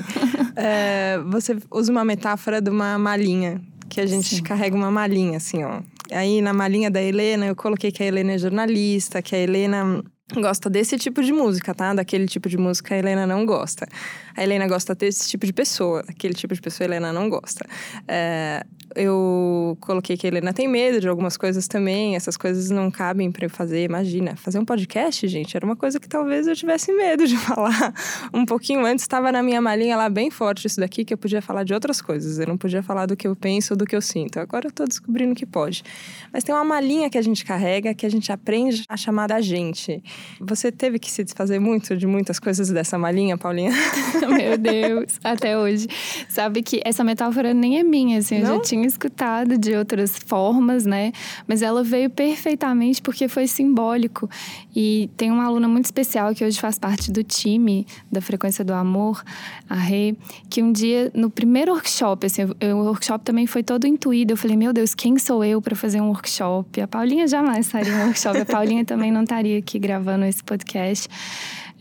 é, 0.56 1.20
você 1.28 1.58
usa 1.72 1.92
uma 1.92 2.06
metáfora 2.06 2.62
de 2.62 2.70
uma 2.70 2.98
malinha, 2.98 3.60
que 3.90 4.00
a 4.00 4.06
gente 4.06 4.36
Sim. 4.36 4.44
carrega 4.44 4.76
uma 4.76 4.92
malinha, 4.92 5.38
assim, 5.38 5.64
ó. 5.64 5.82
Aí 6.12 6.42
na 6.42 6.54
malinha 6.54 6.90
da 6.90 7.02
Helena 7.02 7.46
eu 7.48 7.56
coloquei 7.56 7.92
que 7.92 8.04
a 8.04 8.06
Helena 8.06 8.34
é 8.34 8.38
jornalista, 8.38 9.22
que 9.22 9.36
a 9.36 9.40
Helena 9.40 10.04
gosta 10.36 10.70
desse 10.70 10.98
tipo 10.98 11.24
de 11.24 11.34
música, 11.34 11.74
tá? 11.74 11.94
Daquele 11.94 12.28
tipo 12.28 12.48
de 12.48 12.58
música 12.58 12.94
a 12.94 12.98
Helena 12.98 13.26
não 13.26 13.46
gosta. 13.46 13.88
A 14.36 14.44
Helena 14.44 14.68
gosta 14.68 14.94
desse 14.94 15.28
tipo 15.30 15.46
de 15.46 15.54
pessoa, 15.54 16.04
aquele 16.08 16.34
tipo 16.34 16.54
de 16.54 16.62
pessoa 16.62 16.86
a 16.86 16.88
Helena 16.88 17.12
não 17.12 17.30
gosta. 17.30 17.66
É, 18.08 18.64
eu 18.96 19.78
coloquei 19.82 20.18
que 20.18 20.26
a 20.26 20.30
Helena 20.30 20.54
tem 20.54 20.68
medo 20.68 21.00
de 21.00 21.08
algumas 21.08 21.38
coisas 21.38 21.68
também, 21.68 22.16
essas 22.16 22.36
coisas 22.36 22.70
não 22.70 22.90
cabem 22.90 23.32
para 23.32 23.46
eu 23.46 23.50
fazer. 23.50 23.84
Imagina, 23.84 24.36
fazer 24.36 24.60
um 24.60 24.66
podcast, 24.66 25.28
gente, 25.28 25.56
era 25.56 25.66
uma 25.66 25.76
coisa 25.76 26.00
que 26.00 26.08
talvez 26.08 26.48
eu 26.48 26.56
tivesse 26.56 26.92
medo 26.94 27.28
de 27.28 27.38
falar. 27.38 27.94
Um 28.34 28.46
pouquinho 28.46 28.86
antes 28.86 29.04
estava 29.04 29.32
na 29.32 29.44
minha 29.44 29.62
malinha 29.62 29.96
lá 29.96 30.10
bem 30.10 30.30
forte 30.30 30.68
isso 30.68 30.80
daqui, 30.80 31.06
que 31.06 31.14
eu 31.14 31.18
podia 31.18 31.42
falar 31.42 31.64
de 31.64 31.74
outras 31.74 32.02
coisas, 32.02 32.40
eu 32.40 32.48
não 32.48 32.58
podia 32.58 32.82
falar 32.82 33.06
do 33.06 33.16
que 33.16 33.28
eu 33.28 33.36
penso 33.36 33.74
ou 33.74 33.78
do 33.78 33.86
que 33.86 33.96
eu 33.96 34.02
sinto. 34.02 34.40
Agora 34.40 34.68
eu 34.68 34.72
tô 34.72 34.86
descobrindo 34.86 35.36
que 35.36 35.46
pode. 35.46 35.84
Mas 36.32 36.44
tem 36.44 36.54
uma 36.54 36.64
malinha 36.64 37.10
que 37.10 37.18
a 37.18 37.22
gente 37.22 37.46
carrega, 37.46 37.94
que 37.94 38.06
a 38.06 38.10
gente 38.10 38.32
aprende 38.32 38.84
a 38.88 38.98
chamar 38.98 39.28
da 39.28 39.42
gente. 39.42 40.04
Você 40.40 40.72
teve 40.72 41.00
que 41.00 41.12
se 41.12 41.24
desfazer 41.24 41.60
muito 41.60 41.96
de 41.96 42.08
muitas 42.08 42.40
coisas 42.40 42.70
dessa 42.70 42.98
malinha, 42.98 43.38
Paulinha? 43.38 43.72
Meu 44.28 44.58
Deus, 44.58 45.20
até 45.24 45.58
hoje. 45.58 45.88
Sabe 46.28 46.62
que 46.62 46.82
essa 46.84 47.04
metáfora 47.04 47.54
nem 47.54 47.80
é 47.80 47.84
minha, 47.84 48.20
assim, 48.20 48.38
eu 48.38 48.48
não? 48.48 48.56
já 48.56 48.62
tinha 48.62 48.88
escutado 48.88 49.58
de 49.58 49.76
outras 49.76 50.18
formas, 50.18 50.86
né? 50.86 51.12
Mas 51.48 51.62
ela 51.62 51.84
veio 51.84 52.10
perfeitamente 52.10 53.02
porque 53.02 53.28
foi 53.28 53.48
simbólico. 53.48 54.30
E 54.76 55.10
tem 55.18 55.32
uma 55.32 55.46
aluna 55.46 55.68
muito 55.68 55.86
especial 55.86 56.34
que 56.34 56.44
hoje 56.44 56.60
faz 56.60 56.78
parte 56.78 57.12
do 57.12 57.24
time 57.24 57.86
da 58.12 58.22
Frequência 58.22 58.64
do 58.64 58.74
Amor, 58.74 59.24
a 59.70 59.76
Rê, 59.76 60.16
que 60.50 60.62
um 60.62 60.72
dia, 60.72 61.12
no 61.14 61.30
primeiro 61.30 61.72
workshop, 61.74 62.26
assim, 62.26 62.44
eu, 62.60 62.78
o 62.78 62.86
workshop 62.86 63.24
também 63.24 63.48
foi 63.48 63.64
todo 63.64 63.88
intuído. 63.88 64.34
Eu 64.34 64.38
falei, 64.38 64.58
meu 64.58 64.74
Deus, 64.74 64.94
quem 64.94 65.18
sou 65.18 65.44
eu 65.44 65.62
para 65.62 65.76
fazer 65.76 66.02
um 66.02 66.08
workshop? 66.08 66.82
A 66.82 66.88
Paulinha 66.88 67.28
jamais 67.28 67.70
em 67.74 67.92
um 67.94 68.06
workshop, 68.06 68.40
a 68.40 68.46
Paulinha 68.46 68.84
também 68.84 69.12
não 69.12 69.24
estaria 69.24 69.58
aqui 69.58 69.80
gravando 69.80 70.09
esse 70.28 70.44
podcast. 70.44 71.08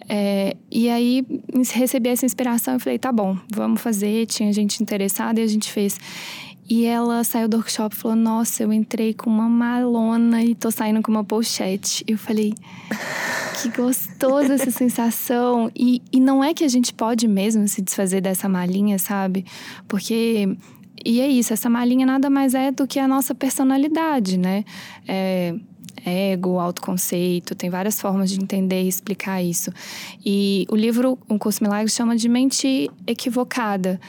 É, 0.08 0.56
e 0.70 0.88
aí 0.88 1.24
recebi 1.72 2.08
essa 2.08 2.24
inspiração 2.24 2.76
e 2.76 2.78
falei, 2.78 2.98
tá 2.98 3.12
bom, 3.12 3.36
vamos 3.50 3.80
fazer. 3.80 4.26
Tinha 4.26 4.52
gente 4.52 4.82
interessada 4.82 5.40
e 5.40 5.42
a 5.42 5.46
gente 5.46 5.70
fez. 5.70 5.98
E 6.70 6.84
ela 6.84 7.24
saiu 7.24 7.48
do 7.48 7.56
workshop 7.56 7.96
e 7.96 7.98
falou: 7.98 8.16
Nossa, 8.16 8.62
eu 8.62 8.72
entrei 8.72 9.14
com 9.14 9.30
uma 9.30 9.48
malona 9.48 10.44
e 10.44 10.54
tô 10.54 10.70
saindo 10.70 11.00
com 11.00 11.10
uma 11.10 11.24
pochete. 11.24 12.04
Eu 12.06 12.18
falei: 12.18 12.52
Que 13.62 13.70
gostoso 13.70 14.52
essa 14.52 14.70
sensação. 14.70 15.70
E, 15.74 16.02
e 16.12 16.20
não 16.20 16.44
é 16.44 16.52
que 16.52 16.62
a 16.62 16.68
gente 16.68 16.92
pode 16.92 17.26
mesmo 17.26 17.66
se 17.66 17.80
desfazer 17.80 18.20
dessa 18.20 18.48
malinha, 18.48 18.98
sabe? 18.98 19.46
Porque. 19.86 20.56
E 21.06 21.20
é 21.20 21.28
isso, 21.28 21.52
essa 21.52 21.70
malinha 21.70 22.04
nada 22.04 22.28
mais 22.28 22.54
é 22.54 22.72
do 22.72 22.84
que 22.84 22.98
a 22.98 23.06
nossa 23.06 23.32
personalidade, 23.32 24.36
né? 24.36 24.64
É, 25.06 25.54
ego, 26.04 26.58
autoconceito, 26.58 27.54
tem 27.54 27.70
várias 27.70 28.00
formas 28.00 28.30
de 28.30 28.40
entender 28.40 28.82
e 28.82 28.88
explicar 28.88 29.42
isso. 29.42 29.72
E 30.24 30.66
o 30.70 30.76
livro 30.76 31.18
Um 31.28 31.38
Curso 31.38 31.62
Milagre 31.62 31.90
chama 31.90 32.16
de 32.16 32.28
mente 32.28 32.90
equivocada. 33.06 34.00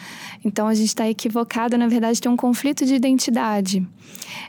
Então 0.43 0.67
a 0.67 0.73
gente 0.73 0.87
está 0.87 1.09
equivocada, 1.09 1.77
na 1.77 1.87
verdade, 1.87 2.21
tem 2.21 2.31
um 2.31 2.37
conflito 2.37 2.85
de 2.85 2.95
identidade. 2.95 3.85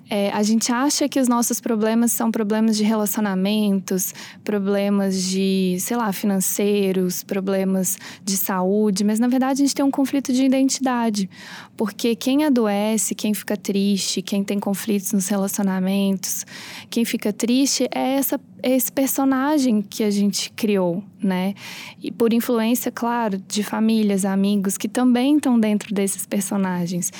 É, 0.08 0.30
a 0.30 0.42
gente 0.42 0.72
acha 0.72 1.08
que 1.08 1.20
os 1.20 1.28
nossos 1.28 1.60
problemas 1.60 2.10
são 2.12 2.30
problemas 2.30 2.76
de 2.76 2.82
relacionamentos, 2.82 4.12
problemas 4.42 5.22
de, 5.22 5.76
sei 5.78 5.96
lá, 5.96 6.12
financeiros, 6.12 7.22
problemas 7.22 7.96
de 8.24 8.36
saúde, 8.36 9.04
mas 9.04 9.20
na 9.20 9.28
verdade 9.28 9.62
a 9.62 9.64
gente 9.64 9.74
tem 9.74 9.84
um 9.84 9.90
conflito 9.90 10.32
de 10.32 10.44
identidade. 10.44 11.30
Porque 11.76 12.16
quem 12.16 12.44
adoece, 12.44 13.14
quem 13.14 13.32
fica 13.32 13.56
triste, 13.56 14.20
quem 14.20 14.42
tem 14.42 14.58
conflitos 14.58 15.12
nos 15.12 15.28
relacionamentos, 15.28 16.44
quem 16.90 17.04
fica 17.04 17.32
triste 17.32 17.88
é 17.94 18.14
essa 18.16 18.40
é 18.62 18.76
esse 18.76 18.92
personagem 18.92 19.80
que 19.80 20.04
a 20.04 20.10
gente 20.10 20.52
criou, 20.52 21.02
né? 21.22 21.54
E 22.02 22.10
por 22.10 22.30
influência, 22.32 22.92
claro, 22.92 23.38
de 23.48 23.62
famílias, 23.62 24.26
amigos 24.26 24.76
que 24.76 24.86
também 24.86 25.36
estão 25.36 25.58
dentro 25.58 25.94
desses 25.94 26.26
personagens. 26.26 27.10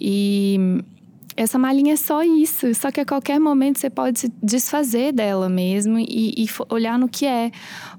E 0.00 0.82
essa 1.36 1.58
malinha 1.58 1.94
é 1.94 1.96
só 1.96 2.22
isso, 2.22 2.74
só 2.74 2.90
que 2.90 3.00
a 3.00 3.04
qualquer 3.04 3.38
momento 3.38 3.78
você 3.78 3.90
pode 3.90 4.20
se 4.20 4.32
desfazer 4.42 5.12
dela 5.12 5.48
mesmo 5.48 5.98
e, 5.98 6.34
e 6.36 6.46
olhar 6.68 6.98
no 6.98 7.08
que 7.08 7.26
é, 7.26 7.50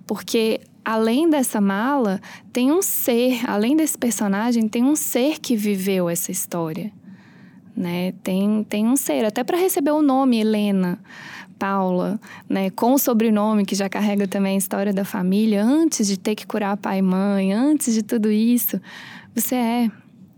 porque 0.06 0.62
além 0.84 1.30
dessa 1.30 1.62
mala 1.62 2.20
tem 2.52 2.72
um 2.72 2.82
ser, 2.82 3.42
além 3.50 3.76
desse 3.76 3.98
personagem 3.98 4.68
tem 4.68 4.84
um 4.84 4.96
ser 4.96 5.40
que 5.40 5.56
viveu 5.56 6.10
essa 6.10 6.32
história, 6.32 6.92
né? 7.76 8.14
Tem 8.24 8.66
tem 8.68 8.88
um 8.88 8.96
ser, 8.96 9.26
até 9.26 9.44
para 9.44 9.58
receber 9.58 9.92
o 9.92 10.02
nome 10.02 10.40
Helena. 10.40 11.00
Paula, 11.58 12.20
né, 12.50 12.72
com 12.72 12.94
o 12.94 12.98
sobrenome 12.98 13.68
que 13.68 13.76
já 13.76 13.88
carrega 13.88 14.28
também 14.28 14.56
a 14.56 14.58
história 14.58 14.92
da 14.92 15.06
família, 15.06 15.64
antes 15.64 16.08
de 16.08 16.18
ter 16.18 16.34
que 16.34 16.48
curar 16.48 16.76
pai 16.76 16.98
e 16.98 17.02
mãe, 17.04 17.54
antes 17.54 17.94
de 17.94 18.02
tudo 18.02 18.32
isso, 18.32 18.82
você 19.36 19.54
é, 19.54 19.92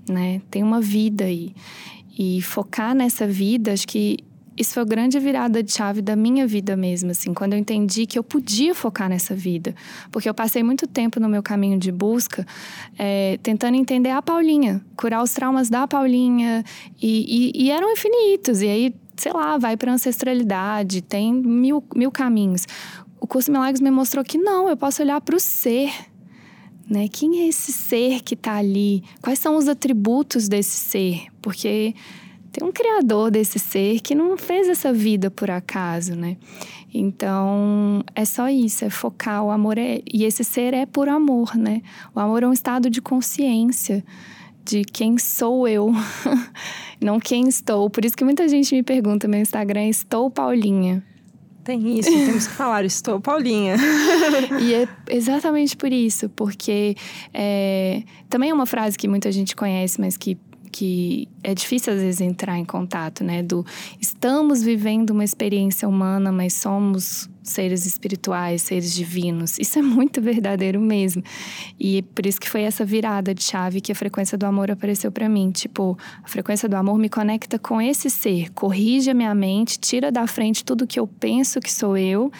né, 0.10 0.42
tem 0.52 0.62
uma 0.62 0.82
vida 0.82 1.24
aí. 1.24 1.56
E 2.18 2.42
focar 2.42 2.94
nessa 2.94 3.28
vida, 3.28 3.74
acho 3.74 3.88
que 3.88 4.18
isso 4.56 4.76
foi 4.76 4.84
a 4.84 4.86
grande 4.86 5.20
virada 5.20 5.64
de 5.64 5.72
chave 5.72 6.02
da 6.02 6.16
minha 6.16 6.46
vida 6.46 6.76
mesmo, 6.78 7.12
assim, 7.12 7.34
quando 7.34 7.54
eu 7.54 7.60
entendi 7.60 8.06
que 8.06 8.20
eu 8.20 8.24
podia 8.24 8.76
focar 8.76 9.10
nessa 9.10 9.34
vida. 9.34 9.74
Porque 10.12 10.30
eu 10.30 10.34
passei 10.34 10.62
muito 10.62 10.86
tempo 10.86 11.20
no 11.20 11.28
meu 11.28 11.42
caminho 11.42 11.78
de 11.80 11.92
busca 11.92 12.46
é, 12.98 13.40
tentando 13.42 13.76
entender 13.76 14.12
a 14.12 14.22
Paulinha, 14.22 14.84
curar 14.96 15.24
os 15.24 15.34
traumas 15.34 15.70
da 15.70 15.88
Paulinha, 15.88 16.64
e, 17.02 17.52
e, 17.58 17.66
e 17.66 17.72
eram 17.72 17.92
infinitos. 17.92 18.62
E 18.62 18.68
aí, 18.68 18.96
sei 19.18 19.34
lá, 19.34 19.58
vai 19.58 19.76
para 19.76 19.92
ancestralidade, 19.92 21.02
tem 21.02 21.34
mil, 21.34 21.84
mil 21.96 22.12
caminhos. 22.12 22.68
O 23.20 23.26
curso 23.26 23.52
Milagres 23.52 23.82
me 23.82 23.90
mostrou 23.90 24.24
que 24.24 24.38
não, 24.38 24.70
eu 24.70 24.78
posso 24.78 25.02
olhar 25.02 25.20
para 25.20 25.36
o 25.36 25.40
ser. 25.40 25.92
Né? 26.90 27.08
Quem 27.08 27.42
é 27.42 27.48
esse 27.48 27.72
ser 27.72 28.22
que 28.22 28.34
está 28.34 28.56
ali? 28.56 29.04
Quais 29.22 29.40
são 29.40 29.56
os 29.56 29.68
atributos 29.68 30.48
desse 30.48 30.78
ser? 30.78 31.28
Porque 31.42 31.96
tem 32.52 32.68
um 32.68 32.72
criador 32.72 33.32
desse 33.32 33.58
ser 33.58 34.00
que 34.02 34.14
não 34.14 34.38
fez 34.38 34.68
essa 34.68 34.94
vida 34.94 35.32
por 35.32 35.50
acaso, 35.50 36.16
né? 36.16 36.38
Então, 36.94 38.04
é 38.14 38.24
só 38.24 38.48
isso, 38.50 38.86
é 38.86 38.90
focar. 38.90 39.44
O 39.44 39.50
amor 39.50 39.78
é. 39.80 40.02
E 40.14 40.24
esse 40.24 40.44
ser 40.44 40.74
é 40.74 40.86
por 40.86 41.10
amor, 41.10 41.56
né? 41.56 41.82
O 42.14 42.20
amor 42.20 42.44
é 42.44 42.48
um 42.48 42.54
estado 42.54 42.90
de 42.90 43.02
consciência 43.02 44.04
de 44.64 44.84
quem 44.84 45.18
sou 45.18 45.68
eu, 45.68 45.92
não 47.02 47.20
quem 47.20 47.48
estou. 47.48 47.90
Por 47.90 48.06
isso 48.06 48.16
que 48.16 48.24
muita 48.24 48.48
gente 48.48 48.74
me 48.76 48.84
pergunta 48.84 49.28
no 49.28 49.32
meu 49.32 49.42
Instagram: 49.42 49.88
estou 49.88 50.30
Paulinha? 50.30 51.04
Tem 51.64 51.98
isso, 51.98 52.10
temos 52.12 52.48
que 52.48 52.54
falar, 52.54 52.84
estou 52.84 53.22
Paulinha. 53.22 53.76
e 54.62 54.74
é 54.74 54.88
exatamente 55.10 55.78
por 55.78 55.92
isso, 55.92 56.28
porque 56.30 56.96
é, 57.34 58.04
também 58.30 58.50
é 58.50 58.54
uma 58.54 58.66
frase 58.66 58.98
que 58.98 59.08
muita 59.08 59.32
gente 59.32 59.56
conhece, 59.56 60.00
mas 60.00 60.18
que 60.18 60.38
que 60.74 61.30
é 61.44 61.54
difícil 61.54 61.94
às 61.94 62.00
vezes 62.00 62.20
entrar 62.20 62.58
em 62.58 62.66
contato, 62.66 63.24
né? 63.24 63.44
Do 63.44 63.64
estamos 64.02 64.64
vivendo 64.64 65.12
uma 65.12 65.24
experiência 65.24 65.88
humana, 65.88 66.32
mas 66.32 66.54
somos 66.54 67.30
seres 67.44 67.86
espirituais, 67.86 68.62
seres 68.62 68.94
divinos. 68.94 69.60
Isso 69.60 69.78
é 69.78 69.82
muito 69.82 70.22
verdadeiro 70.22 70.80
mesmo. 70.80 71.24
E 71.80 72.02
por 72.02 72.26
isso 72.26 72.40
que 72.40 72.50
foi 72.50 72.62
essa 72.62 72.86
virada 72.86 73.34
de 73.34 73.44
chave 73.44 73.82
que 73.82 73.92
a 73.92 73.96
frequência 73.96 74.38
do 74.38 74.46
amor 74.46 74.72
apareceu 74.72 75.12
para 75.12 75.28
mim. 75.28 75.52
Tipo, 75.52 75.98
a 76.24 76.28
frequência 76.28 76.68
do 76.70 76.76
amor 76.76 76.98
me 76.98 77.10
conecta 77.10 77.60
com 77.60 77.82
esse 77.82 78.10
ser, 78.10 78.52
corrige 78.52 79.10
a 79.10 79.14
minha 79.14 79.36
mente, 79.36 79.78
tira 79.78 80.12
da 80.12 80.26
frente 80.26 80.64
tudo 80.64 80.88
que 80.88 81.00
eu 81.00 81.06
penso 81.06 81.60
que 81.60 81.72
sou 81.72 81.98
eu, 81.98 82.32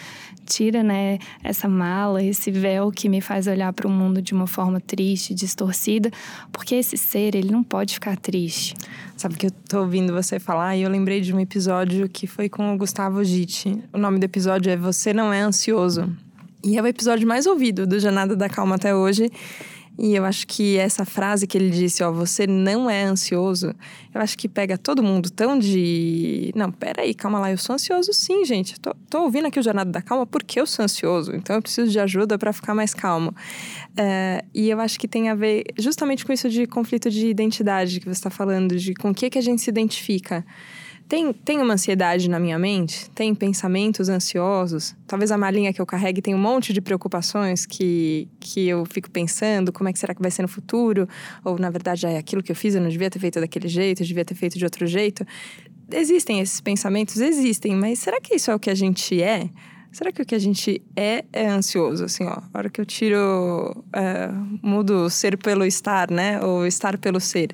tira, 0.44 0.82
né, 0.82 1.18
essa 1.42 1.68
mala, 1.68 2.22
esse 2.22 2.50
véu 2.50 2.90
que 2.90 3.08
me 3.08 3.20
faz 3.20 3.46
olhar 3.46 3.72
para 3.72 3.88
o 3.88 3.90
mundo 3.90 4.22
de 4.22 4.32
uma 4.32 4.46
forma 4.46 4.80
triste, 4.80 5.34
distorcida, 5.34 6.10
porque 6.52 6.74
esse 6.74 6.96
ser, 6.96 7.34
ele 7.34 7.50
não 7.50 7.62
pode 7.62 7.94
ficar 7.94 8.16
triste. 8.16 8.74
Sabe 9.16 9.36
que 9.36 9.46
eu 9.46 9.50
tô 9.50 9.80
ouvindo 9.80 10.12
você 10.12 10.38
falar 10.38 10.76
e 10.76 10.82
eu 10.82 10.90
lembrei 10.90 11.20
de 11.20 11.32
um 11.32 11.40
episódio 11.40 12.08
que 12.08 12.26
foi 12.26 12.48
com 12.48 12.74
o 12.74 12.76
Gustavo 12.76 13.22
Gitti. 13.24 13.82
O 13.92 13.98
nome 13.98 14.18
do 14.18 14.24
episódio 14.24 14.70
é 14.70 14.76
Você 14.76 14.93
Não 15.14 15.32
É 15.32 15.40
Ansioso. 15.40 16.10
E 16.62 16.78
é 16.78 16.82
o 16.82 16.86
episódio 16.86 17.26
mais 17.28 17.46
ouvido 17.46 17.86
do 17.86 18.00
Jornada 18.00 18.34
da 18.34 18.48
Calma 18.48 18.76
até 18.76 18.94
hoje. 18.94 19.30
E 19.96 20.16
eu 20.16 20.24
acho 20.24 20.46
que 20.46 20.76
essa 20.76 21.04
frase 21.04 21.46
que 21.46 21.56
ele 21.56 21.70
disse, 21.70 22.02
ó, 22.02 22.10
você 22.10 22.48
não 22.48 22.90
é 22.90 23.04
ansioso, 23.04 23.72
eu 24.12 24.20
acho 24.20 24.36
que 24.36 24.48
pega 24.48 24.76
todo 24.76 25.04
mundo 25.04 25.30
tão 25.30 25.56
de. 25.56 26.50
Não, 26.56 26.72
peraí, 26.72 27.14
calma 27.14 27.38
lá, 27.38 27.52
eu 27.52 27.58
sou 27.58 27.74
ansioso 27.74 28.12
sim, 28.12 28.44
gente. 28.44 28.80
Tô, 28.80 28.92
tô 29.08 29.22
ouvindo 29.22 29.46
aqui 29.46 29.60
o 29.60 29.62
Jornada 29.62 29.90
da 29.90 30.02
Calma 30.02 30.26
porque 30.26 30.60
eu 30.60 30.66
sou 30.66 30.84
ansioso, 30.84 31.32
então 31.36 31.54
eu 31.54 31.62
preciso 31.62 31.92
de 31.92 32.00
ajuda 32.00 32.36
para 32.36 32.52
ficar 32.52 32.74
mais 32.74 32.92
calmo. 32.92 33.32
É, 33.96 34.44
e 34.52 34.68
eu 34.68 34.80
acho 34.80 34.98
que 34.98 35.06
tem 35.06 35.30
a 35.30 35.34
ver 35.34 35.62
justamente 35.78 36.26
com 36.26 36.32
isso 36.32 36.50
de 36.50 36.66
conflito 36.66 37.08
de 37.08 37.28
identidade 37.28 38.00
que 38.00 38.06
você 38.06 38.18
está 38.18 38.30
falando, 38.30 38.76
de 38.76 38.94
com 38.94 39.10
o 39.10 39.14
que, 39.14 39.30
que 39.30 39.38
a 39.38 39.42
gente 39.42 39.62
se 39.62 39.70
identifica. 39.70 40.44
Tem, 41.06 41.32
tem 41.32 41.60
uma 41.60 41.74
ansiedade 41.74 42.30
na 42.30 42.40
minha 42.40 42.58
mente? 42.58 43.10
Tem 43.10 43.34
pensamentos 43.34 44.08
ansiosos? 44.08 44.96
Talvez 45.06 45.30
a 45.30 45.36
malinha 45.36 45.72
que 45.72 45.80
eu 45.80 45.84
carregue 45.84 46.22
tenha 46.22 46.36
um 46.36 46.40
monte 46.40 46.72
de 46.72 46.80
preocupações 46.80 47.66
que, 47.66 48.26
que 48.40 48.66
eu 48.66 48.86
fico 48.86 49.10
pensando, 49.10 49.70
como 49.70 49.88
é 49.88 49.92
que 49.92 49.98
será 49.98 50.14
que 50.14 50.22
vai 50.22 50.30
ser 50.30 50.42
no 50.42 50.48
futuro? 50.48 51.06
Ou, 51.44 51.58
na 51.58 51.68
verdade, 51.68 52.06
é 52.06 52.16
aquilo 52.16 52.42
que 52.42 52.50
eu 52.50 52.56
fiz, 52.56 52.74
eu 52.74 52.80
não 52.80 52.88
devia 52.88 53.10
ter 53.10 53.18
feito 53.18 53.38
daquele 53.38 53.68
jeito, 53.68 54.02
eu 54.02 54.06
devia 54.06 54.24
ter 54.24 54.34
feito 54.34 54.58
de 54.58 54.64
outro 54.64 54.86
jeito. 54.86 55.26
Existem 55.92 56.40
esses 56.40 56.60
pensamentos? 56.60 57.20
Existem, 57.20 57.76
mas 57.76 57.98
será 57.98 58.18
que 58.18 58.34
isso 58.34 58.50
é 58.50 58.54
o 58.54 58.58
que 58.58 58.70
a 58.70 58.74
gente 58.74 59.22
é? 59.22 59.50
Será 59.92 60.10
que 60.10 60.22
o 60.22 60.26
que 60.26 60.34
a 60.34 60.38
gente 60.40 60.82
é 60.96 61.24
é 61.32 61.46
ansioso? 61.46 62.06
Assim, 62.06 62.24
ó, 62.24 62.38
a 62.52 62.58
hora 62.58 62.68
que 62.68 62.80
eu 62.80 62.86
tiro, 62.86 63.84
é, 63.92 64.28
mudo 64.60 65.08
ser 65.08 65.36
pelo 65.36 65.64
estar, 65.64 66.10
né? 66.10 66.42
Ou 66.42 66.66
estar 66.66 66.98
pelo 66.98 67.20
ser. 67.20 67.52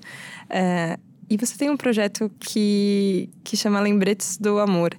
É, 0.49 0.99
e 1.31 1.37
você 1.37 1.57
tem 1.57 1.71
um 1.71 1.77
projeto 1.77 2.29
que, 2.41 3.31
que 3.45 3.57
chama 3.57 3.81
Lembretes 3.81 4.37
do 4.37 4.59
Amor, 4.59 4.97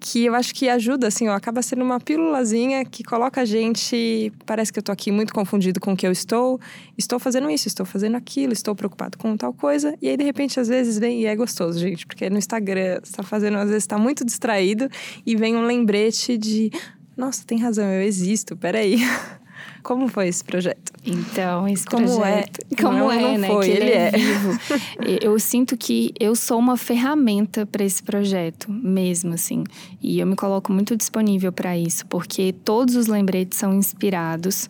que 0.00 0.24
eu 0.24 0.34
acho 0.34 0.54
que 0.54 0.68
ajuda, 0.70 1.08
assim, 1.08 1.28
ó, 1.28 1.34
acaba 1.34 1.60
sendo 1.60 1.84
uma 1.84 2.00
pílulazinha 2.00 2.84
que 2.84 3.04
coloca 3.04 3.42
a 3.42 3.44
gente. 3.44 4.32
Parece 4.46 4.72
que 4.72 4.78
eu 4.78 4.82
tô 4.82 4.90
aqui 4.90 5.12
muito 5.12 5.34
confundido 5.34 5.78
com 5.78 5.92
o 5.92 5.96
que 5.96 6.06
eu 6.06 6.12
estou, 6.12 6.58
estou 6.96 7.18
fazendo 7.18 7.50
isso, 7.50 7.68
estou 7.68 7.84
fazendo 7.84 8.16
aquilo, 8.16 8.52
estou 8.52 8.74
preocupado 8.74 9.18
com 9.18 9.36
tal 9.36 9.52
coisa. 9.52 9.94
E 10.00 10.08
aí, 10.08 10.16
de 10.16 10.24
repente, 10.24 10.58
às 10.58 10.68
vezes 10.68 10.98
vem, 10.98 11.22
e 11.22 11.26
é 11.26 11.36
gostoso, 11.36 11.78
gente, 11.78 12.06
porque 12.06 12.30
no 12.30 12.38
Instagram 12.38 13.00
você 13.02 13.12
tá 13.12 13.22
fazendo, 13.22 13.58
às 13.58 13.68
vezes 13.68 13.84
está 13.84 13.98
muito 13.98 14.24
distraído 14.24 14.88
e 15.26 15.36
vem 15.36 15.56
um 15.56 15.66
lembrete 15.66 16.38
de. 16.38 16.70
Nossa, 17.16 17.44
tem 17.46 17.58
razão, 17.58 17.86
eu 17.86 18.02
existo, 18.02 18.56
peraí. 18.56 18.98
Como 19.82 20.08
foi 20.08 20.28
esse 20.28 20.42
projeto? 20.42 20.92
Então, 21.04 21.68
esse 21.68 21.84
como 21.84 22.04
projeto. 22.06 22.60
É? 22.70 22.82
Como 22.82 22.98
não, 22.98 23.12
é, 23.12 23.20
não 23.20 23.38
né? 23.38 23.48
Foi, 23.48 23.66
que 23.66 23.70
ele, 23.70 23.84
ele 23.84 23.92
é, 23.92 24.08
é 24.08 24.10
vivo. 24.10 24.58
eu 25.22 25.38
sinto 25.38 25.76
que 25.76 26.12
eu 26.18 26.34
sou 26.34 26.58
uma 26.58 26.76
ferramenta 26.76 27.64
para 27.64 27.84
esse 27.84 28.02
projeto, 28.02 28.70
mesmo 28.70 29.34
assim. 29.34 29.64
E 30.02 30.18
eu 30.18 30.26
me 30.26 30.36
coloco 30.36 30.72
muito 30.72 30.96
disponível 30.96 31.52
para 31.52 31.76
isso, 31.76 32.06
porque 32.06 32.52
todos 32.64 32.96
os 32.96 33.06
lembretes 33.06 33.58
são 33.58 33.72
inspirados. 33.74 34.68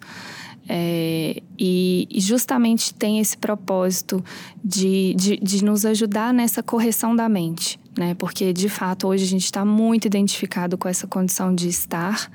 É, 0.69 1.41
e, 1.57 2.09
e, 2.11 2.21
justamente 2.21 2.93
tem 2.93 3.21
esse 3.21 3.39
propósito 3.39 4.23
de, 4.65 5.15
de, 5.15 5.37
de 5.37 5.65
nos 5.65 5.87
ajudar 5.87 6.35
nessa 6.35 6.61
correção 6.61 7.15
da 7.15 7.29
mente, 7.29 7.79
né? 7.97 8.15
Porque 8.15 8.53
de 8.53 8.69
fato 8.69 9.07
hoje 9.07 9.23
a 9.23 9.29
gente 9.29 9.45
está 9.45 9.65
muito 9.65 10.07
identificado 10.07 10.77
com 10.77 10.89
essa 10.89 11.07
condição 11.07 11.55
de 11.55 11.69
estar 11.69 12.29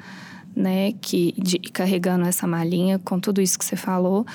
né, 0.56 0.94
que 1.02 1.34
de, 1.38 1.60
carregando 1.60 2.26
essa 2.26 2.46
malinha 2.46 3.00
com 3.00 3.20
tudo 3.20 3.42
isso 3.42 3.58
que 3.58 3.66
você 3.66 3.76
falou, 3.76 4.26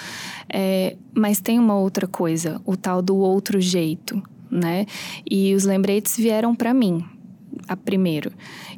é, 0.49 0.97
mas 1.15 1.41
tem 1.41 1.59
uma 1.59 1.77
outra 1.77 2.07
coisa, 2.07 2.61
o 2.65 2.77
tal 2.77 3.03
do 3.03 3.17
outro 3.17 3.61
jeito, 3.61 4.23
né? 4.51 4.87
E 5.29 5.55
os 5.55 5.65
lembretes 5.65 6.17
vieram 6.17 6.55
para 6.55 6.73
mim, 6.73 7.05
a 7.69 7.77
primeiro. 7.77 8.33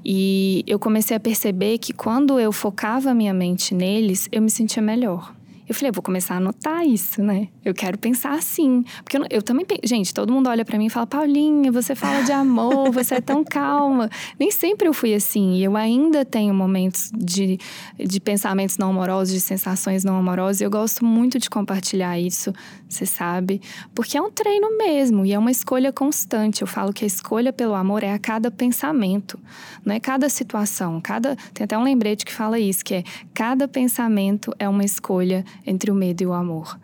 E 0.05 0.65
eu 0.67 0.79
comecei 0.79 1.17
a 1.17 1.21
perceber 1.21 1.79
que 1.79 1.93
quando 1.93 2.39
eu 2.39 2.53
focava 2.53 3.15
minha 3.15 3.35
mente 3.35 3.75
neles, 3.75 4.29
eu 4.33 4.43
me 4.43 4.51
sentia 4.51 4.83
melhor. 4.83 5.35
Eu 5.69 5.75
falei, 5.75 5.91
eu 5.91 5.93
vou 5.93 6.03
começar 6.03 6.35
a 6.35 6.37
anotar 6.39 6.87
isso, 6.87 7.23
né? 7.23 7.49
Eu 7.63 7.75
quero 7.75 7.99
pensar 7.99 8.33
assim. 8.33 8.85
Porque 9.05 9.19
eu, 9.19 9.27
eu 9.29 9.43
também. 9.43 9.67
Gente, 9.85 10.15
todo 10.15 10.33
mundo 10.33 10.49
olha 10.49 10.65
para 10.65 10.79
mim 10.79 10.87
e 10.87 10.91
fala, 10.91 11.07
Paulinha, 11.07 11.71
você 11.71 11.95
fala 11.95 12.23
de 12.23 12.33
amor, 12.33 12.91
você 12.91 13.17
é 13.17 13.21
tão 13.21 13.45
calma. 13.45 14.09
Nem 14.41 14.51
sempre 14.51 14.89
eu 14.89 14.95
fui 14.95 15.13
assim. 15.13 15.57
E 15.57 15.65
eu 15.65 15.77
ainda 15.77 16.25
tenho 16.25 16.55
momentos 16.55 17.11
de, 17.15 17.59
de 17.99 18.19
pensamentos 18.19 18.79
não 18.79 18.91
amorosos, 18.91 19.35
de 19.35 19.41
sensações 19.41 20.05
não 20.05 20.17
amorosas. 20.17 20.63
E 20.63 20.65
eu 20.65 20.71
gosto 20.71 21.05
muito 21.05 21.39
de 21.39 21.51
compartilhar 21.51 22.19
isso, 22.19 22.51
você 22.89 23.05
sabe? 23.05 23.61
Porque 23.95 24.17
é 24.17 24.23
um 24.23 24.31
treino 24.31 24.79
mesmo 24.79 25.27
e 25.27 25.33
é 25.33 25.39
uma 25.39 25.51
escolha 25.51 25.93
constante. 25.93 26.63
Eu 26.63 26.67
falo 26.67 26.95
que 26.95 27.05
a 27.05 27.07
escolha 27.07 27.53
pelo 27.53 27.75
amor 27.75 28.03
é 28.03 28.13
a 28.15 28.19
cada 28.19 28.51
pensamento, 28.51 29.39
não 29.85 29.95
é 29.95 30.01
cada 30.01 30.31
situação. 30.31 30.99
Cada, 31.01 31.37
tem 31.53 31.65
até 31.65 31.77
um 31.77 31.83
lembrete 31.83 32.25
que 32.25 32.33
fala 32.33 32.59
isso, 32.59 32.83
que 32.83 32.95
é 32.95 33.05
cada 33.35 33.69
pensamento 33.69 34.55
é 34.59 34.67
uma 34.67 34.85
escolha 34.85 35.45
entre 35.67 35.91
o 35.91 35.95
medo 35.95 36.23
e 36.23 36.27
o 36.27 36.33
amor. 36.33 36.79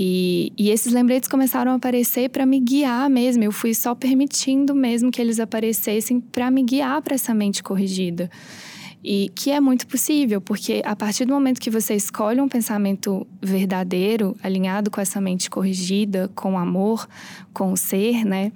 E, 0.00 0.52
e 0.56 0.70
esses 0.70 0.92
lembretes 0.92 1.28
começaram 1.28 1.72
a 1.72 1.74
aparecer 1.74 2.30
para 2.30 2.46
me 2.46 2.60
guiar 2.60 3.10
mesmo. 3.10 3.42
Eu 3.42 3.50
fui 3.50 3.74
só 3.74 3.96
permitindo 3.96 4.72
mesmo 4.72 5.10
que 5.10 5.20
eles 5.20 5.40
aparecessem 5.40 6.20
para 6.20 6.52
me 6.52 6.62
guiar 6.62 7.02
para 7.02 7.16
essa 7.16 7.34
mente 7.34 7.64
corrigida. 7.64 8.30
E 9.02 9.30
que 9.34 9.50
é 9.50 9.60
muito 9.60 9.88
possível, 9.88 10.40
porque 10.40 10.82
a 10.84 10.94
partir 10.94 11.24
do 11.24 11.32
momento 11.32 11.60
que 11.60 11.70
você 11.70 11.94
escolhe 11.94 12.40
um 12.40 12.48
pensamento 12.48 13.26
verdadeiro, 13.42 14.36
alinhado 14.40 14.88
com 14.88 15.00
essa 15.00 15.20
mente 15.20 15.50
corrigida, 15.50 16.30
com 16.32 16.56
amor, 16.56 17.08
com 17.52 17.72
o 17.72 17.76
ser, 17.76 18.24
né? 18.24 18.52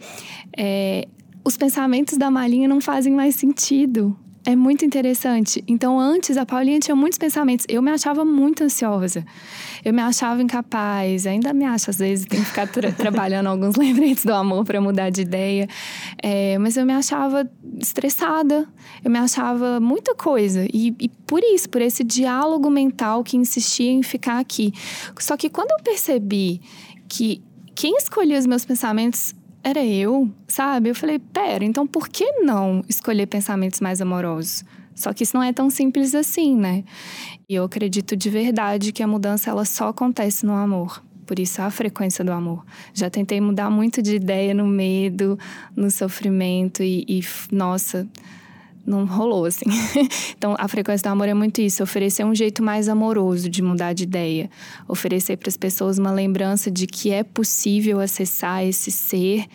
É, 0.56 1.08
os 1.44 1.56
pensamentos 1.56 2.16
da 2.16 2.30
malinha 2.30 2.68
não 2.68 2.80
fazem 2.80 3.12
mais 3.12 3.34
sentido. 3.34 4.16
É 4.44 4.56
muito 4.56 4.84
interessante. 4.84 5.62
Então, 5.68 6.00
antes, 6.00 6.36
a 6.36 6.44
Paulinha 6.44 6.80
tinha 6.80 6.96
muitos 6.96 7.16
pensamentos. 7.16 7.64
Eu 7.68 7.80
me 7.80 7.92
achava 7.92 8.24
muito 8.24 8.64
ansiosa. 8.64 9.24
Eu 9.84 9.94
me 9.94 10.02
achava 10.02 10.42
incapaz. 10.42 11.26
Ainda 11.26 11.54
me 11.54 11.64
acho, 11.64 11.90
às 11.90 11.98
vezes, 11.98 12.26
tenho 12.26 12.42
que 12.42 12.48
ficar 12.48 12.66
tra 12.66 12.90
trabalhando 12.92 13.46
alguns 13.46 13.76
lembretes 13.76 14.24
do 14.24 14.34
amor 14.34 14.64
para 14.64 14.80
mudar 14.80 15.10
de 15.10 15.22
ideia. 15.22 15.68
É, 16.20 16.58
mas 16.58 16.76
eu 16.76 16.84
me 16.84 16.92
achava 16.92 17.48
estressada. 17.78 18.66
Eu 19.04 19.10
me 19.12 19.18
achava 19.18 19.78
muita 19.78 20.12
coisa. 20.14 20.66
E, 20.72 20.92
e 20.98 21.08
por 21.08 21.40
isso, 21.44 21.70
por 21.70 21.80
esse 21.80 22.02
diálogo 22.02 22.68
mental 22.68 23.22
que 23.22 23.36
insistia 23.36 23.92
em 23.92 24.02
ficar 24.02 24.40
aqui. 24.40 24.72
Só 25.20 25.36
que 25.36 25.48
quando 25.48 25.70
eu 25.70 25.84
percebi 25.84 26.60
que 27.08 27.40
quem 27.76 27.96
escolhia 27.96 28.38
os 28.38 28.46
meus 28.46 28.64
pensamentos 28.64 29.34
era 29.62 29.84
eu, 29.84 30.30
sabe? 30.48 30.88
Eu 30.88 30.94
falei, 30.94 31.18
pera, 31.18 31.64
então 31.64 31.86
por 31.86 32.08
que 32.08 32.40
não 32.40 32.84
escolher 32.88 33.26
pensamentos 33.26 33.80
mais 33.80 34.00
amorosos? 34.00 34.64
Só 34.94 35.12
que 35.12 35.22
isso 35.22 35.36
não 35.36 35.42
é 35.42 35.52
tão 35.52 35.70
simples 35.70 36.14
assim, 36.14 36.54
né? 36.54 36.84
E 37.48 37.54
eu 37.54 37.64
acredito 37.64 38.16
de 38.16 38.28
verdade 38.28 38.92
que 38.92 39.02
a 39.02 39.06
mudança 39.06 39.50
ela 39.50 39.64
só 39.64 39.88
acontece 39.88 40.44
no 40.44 40.52
amor. 40.52 41.02
Por 41.26 41.38
isso 41.38 41.62
a 41.62 41.70
frequência 41.70 42.24
do 42.24 42.32
amor. 42.32 42.64
Já 42.92 43.08
tentei 43.08 43.40
mudar 43.40 43.70
muito 43.70 44.02
de 44.02 44.16
ideia 44.16 44.52
no 44.52 44.66
medo, 44.66 45.38
no 45.74 45.90
sofrimento 45.90 46.82
e, 46.82 47.04
e 47.08 47.20
nossa, 47.50 48.06
não 48.84 49.04
rolou 49.04 49.44
assim. 49.44 49.66
então, 50.36 50.54
a 50.58 50.68
frequência 50.68 51.08
do 51.08 51.12
amor 51.12 51.28
é 51.28 51.34
muito 51.34 51.60
isso, 51.60 51.82
oferecer 51.82 52.24
um 52.24 52.34
jeito 52.34 52.62
mais 52.62 52.88
amoroso 52.88 53.48
de 53.48 53.62
mudar 53.62 53.92
de 53.92 54.04
ideia, 54.04 54.50
oferecer 54.88 55.36
para 55.36 55.48
as 55.48 55.56
pessoas 55.56 55.98
uma 55.98 56.10
lembrança 56.10 56.70
de 56.70 56.86
que 56.86 57.10
é 57.10 57.22
possível 57.22 58.00
acessar 58.00 58.64
esse 58.64 58.90
ser 58.90 59.46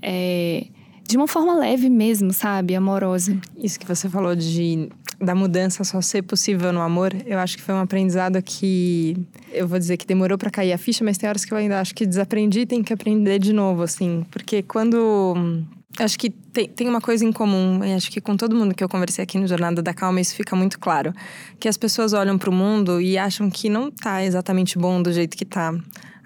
é, 0.00 0.66
de 1.06 1.16
uma 1.16 1.28
forma 1.28 1.54
leve 1.54 1.88
mesmo, 1.90 2.32
sabe, 2.32 2.74
amorosa. 2.74 3.36
Isso 3.56 3.78
que 3.78 3.86
você 3.86 4.08
falou 4.08 4.34
de 4.34 4.88
da 5.20 5.36
mudança 5.36 5.84
só 5.84 6.00
ser 6.00 6.22
possível 6.22 6.72
no 6.72 6.80
amor, 6.80 7.14
eu 7.24 7.38
acho 7.38 7.56
que 7.56 7.62
foi 7.62 7.74
um 7.74 7.80
aprendizado 7.80 8.42
que 8.42 9.16
eu 9.52 9.68
vou 9.68 9.78
dizer 9.78 9.96
que 9.96 10.04
demorou 10.04 10.36
para 10.36 10.50
cair 10.50 10.72
a 10.72 10.78
ficha, 10.78 11.04
mas 11.04 11.16
tem 11.16 11.28
horas 11.28 11.44
que 11.44 11.52
eu 11.54 11.58
ainda 11.58 11.80
acho 11.80 11.94
que 11.94 12.04
desaprendi 12.04 12.60
e 12.60 12.66
tenho 12.66 12.82
que 12.82 12.92
aprender 12.92 13.38
de 13.38 13.52
novo, 13.52 13.82
assim, 13.82 14.26
porque 14.32 14.64
quando 14.64 15.62
Acho 15.98 16.18
que 16.18 16.30
tem, 16.30 16.68
tem 16.68 16.88
uma 16.88 17.00
coisa 17.00 17.24
em 17.24 17.32
comum, 17.32 17.84
e 17.84 17.92
acho 17.92 18.10
que 18.10 18.20
com 18.20 18.36
todo 18.36 18.56
mundo 18.56 18.74
que 18.74 18.82
eu 18.82 18.88
conversei 18.88 19.22
aqui 19.22 19.38
no 19.38 19.46
Jornada 19.46 19.82
da 19.82 19.92
Calma, 19.92 20.20
isso 20.20 20.34
fica 20.34 20.56
muito 20.56 20.78
claro. 20.78 21.12
Que 21.60 21.68
as 21.68 21.76
pessoas 21.76 22.12
olham 22.12 22.38
para 22.38 22.48
o 22.48 22.52
mundo 22.52 23.00
e 23.00 23.18
acham 23.18 23.50
que 23.50 23.68
não 23.68 23.88
está 23.88 24.24
exatamente 24.24 24.78
bom 24.78 25.02
do 25.02 25.12
jeito 25.12 25.36
que 25.36 25.44
está. 25.44 25.74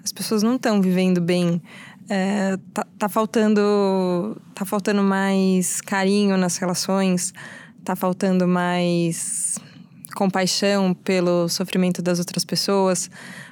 As 0.03 0.13
pessoas 0.13 0.41
não 0.41 0.55
estão 0.55 0.81
vivendo 0.81 1.19
bem. 1.19 1.61
É, 2.09 2.57
tá, 2.73 2.87
tá, 2.97 3.09
faltando 3.09 4.41
tá 4.55 4.63
faltando 4.63 5.03
mais 5.03 5.81
carinho 5.81 6.37
nas 6.37 6.55
relações, 6.55 7.33
tá 7.83 7.97
faltando 7.97 8.47
mais 8.47 9.59
compaixão 10.15 10.93
pelo 10.93 11.49
sofrimento 11.49 12.01
das 12.01 12.19
outras 12.19 12.45
pessoas, 12.45 13.11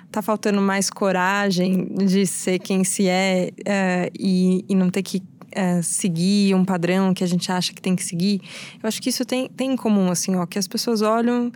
tá 0.10 0.21
faltando 0.21 0.62
mais 0.62 0.89
coragem 0.89 1.93
de 2.06 2.25
ser 2.25 2.60
quem 2.60 2.86
se 2.86 3.10
é, 3.10 3.51
é 3.65 4.10
e, 4.17 4.63
e 4.69 4.73
não 4.73 4.89
ter 4.89 5.04
que 5.04 5.21
é, 5.56 5.82
seguir 5.82 6.54
um 6.54 6.65
padrão 6.65 7.13
que 7.13 7.24
a 7.24 7.28
gente 7.28 7.52
acha 7.52 7.74
que 7.74 7.82
tem 7.82 7.96
que 7.96 8.04
seguir. 8.04 8.41
Eu 8.84 8.88
acho 8.88 9.02
que 9.02 9.10
isso 9.10 9.24
tem, 9.24 9.48
tem 9.48 9.72
em 9.72 9.76
comum, 9.76 10.12
assim, 10.12 10.36
ó, 10.36 10.46
que 10.46 10.60
as 10.60 10.68
pessoas 10.68 11.02
olham. 11.02 11.52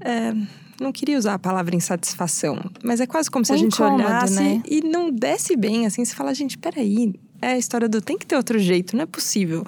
É, 0.00 0.34
não 0.80 0.92
queria 0.92 1.16
usar 1.16 1.34
a 1.34 1.38
palavra 1.38 1.76
insatisfação, 1.76 2.58
mas 2.82 3.00
é 3.00 3.06
quase 3.06 3.30
como 3.30 3.44
se 3.44 3.52
a 3.52 3.56
gente 3.56 3.74
incômodo, 3.74 4.02
olhasse 4.02 4.42
né? 4.42 4.62
e 4.66 4.80
não 4.80 5.10
desse 5.10 5.54
bem, 5.54 5.84
assim, 5.84 6.02
você 6.02 6.14
fala, 6.14 6.34
gente, 6.34 6.56
peraí, 6.56 7.12
é 7.40 7.48
a 7.48 7.58
história 7.58 7.86
do 7.86 8.00
tem 8.00 8.16
que 8.16 8.26
ter 8.26 8.34
outro 8.34 8.58
jeito, 8.58 8.96
não 8.96 9.02
é 9.02 9.06
possível. 9.06 9.64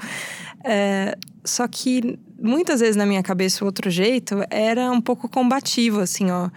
É, 0.65 1.17
só 1.45 1.69
que 1.69 2.19
muitas 2.41 2.81
vezes 2.81 2.97
na 2.97 3.05
minha 3.05 3.23
cabeça 3.23 3.63
o 3.63 3.67
outro 3.67 3.91
jeito 3.91 4.37
era 4.49 4.91
um 4.91 5.01
pouco 5.01 5.29
combativo, 5.29 6.01
assim, 6.01 6.31
ó. 6.31 6.49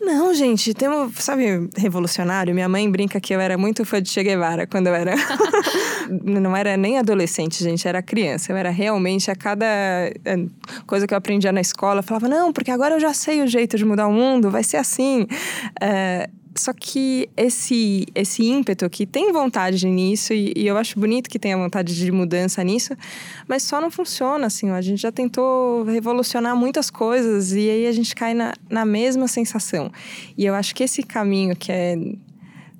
Não, 0.00 0.32
gente, 0.34 0.72
temos, 0.72 1.12
sabe, 1.16 1.68
revolucionário. 1.76 2.54
Minha 2.54 2.68
mãe 2.68 2.90
brinca 2.90 3.20
que 3.20 3.34
eu 3.34 3.40
era 3.40 3.58
muito 3.58 3.84
fã 3.84 4.00
de 4.00 4.08
Che 4.08 4.22
Guevara 4.22 4.66
quando 4.66 4.86
eu 4.86 4.94
era. 4.94 5.14
não 6.22 6.56
era 6.56 6.76
nem 6.76 6.98
adolescente, 6.98 7.62
gente, 7.62 7.86
era 7.86 8.02
criança. 8.02 8.52
Eu 8.52 8.56
era 8.56 8.70
realmente, 8.70 9.30
a 9.30 9.36
cada 9.36 9.66
eh, 9.66 10.46
coisa 10.86 11.06
que 11.06 11.14
eu 11.14 11.18
aprendia 11.18 11.52
na 11.52 11.60
escola, 11.60 12.00
eu 12.00 12.02
falava, 12.02 12.28
não, 12.28 12.52
porque 12.52 12.70
agora 12.70 12.94
eu 12.94 13.00
já 13.00 13.14
sei 13.14 13.42
o 13.42 13.46
jeito 13.46 13.76
de 13.76 13.84
mudar 13.84 14.06
o 14.06 14.12
mundo, 14.12 14.50
vai 14.50 14.64
ser 14.64 14.76
assim. 14.76 15.26
É, 15.80 16.28
só 16.54 16.72
que 16.72 17.28
esse, 17.36 18.06
esse 18.14 18.42
ímpeto 18.42 18.88
que 18.90 19.06
tem 19.06 19.32
vontade 19.32 19.86
nisso, 19.86 20.32
e, 20.32 20.52
e, 20.56 20.66
eu 20.66 20.76
acho 20.76 20.98
bonito 20.98 21.30
que 21.30 21.38
tenha 21.38 21.56
vontade 21.56 21.94
de 21.94 22.10
mudança 22.10 22.62
nisso, 22.64 22.94
mas 23.46 23.62
só 23.62 23.80
não 23.80 23.90
funciona, 23.90 24.46
assim. 24.46 24.70
A 24.70 24.80
gente 24.80 25.00
já 25.00 25.12
tentou 25.12 25.84
revolucionar 25.84 26.56
muitas 26.56 26.90
coisas 26.90 27.52
e 27.52 27.70
aí 27.70 27.86
a 27.86 27.92
gente 27.92 28.14
cai 28.14 28.34
na, 28.34 28.52
na 28.68 28.84
mesma 28.84 29.28
sensação. 29.28 29.92
E 30.36 30.44
eu 30.44 30.54
acho 30.54 30.74
que 30.74 30.82
esse 30.82 31.02
caminho 31.02 31.54
que 31.54 31.70
é 31.70 31.96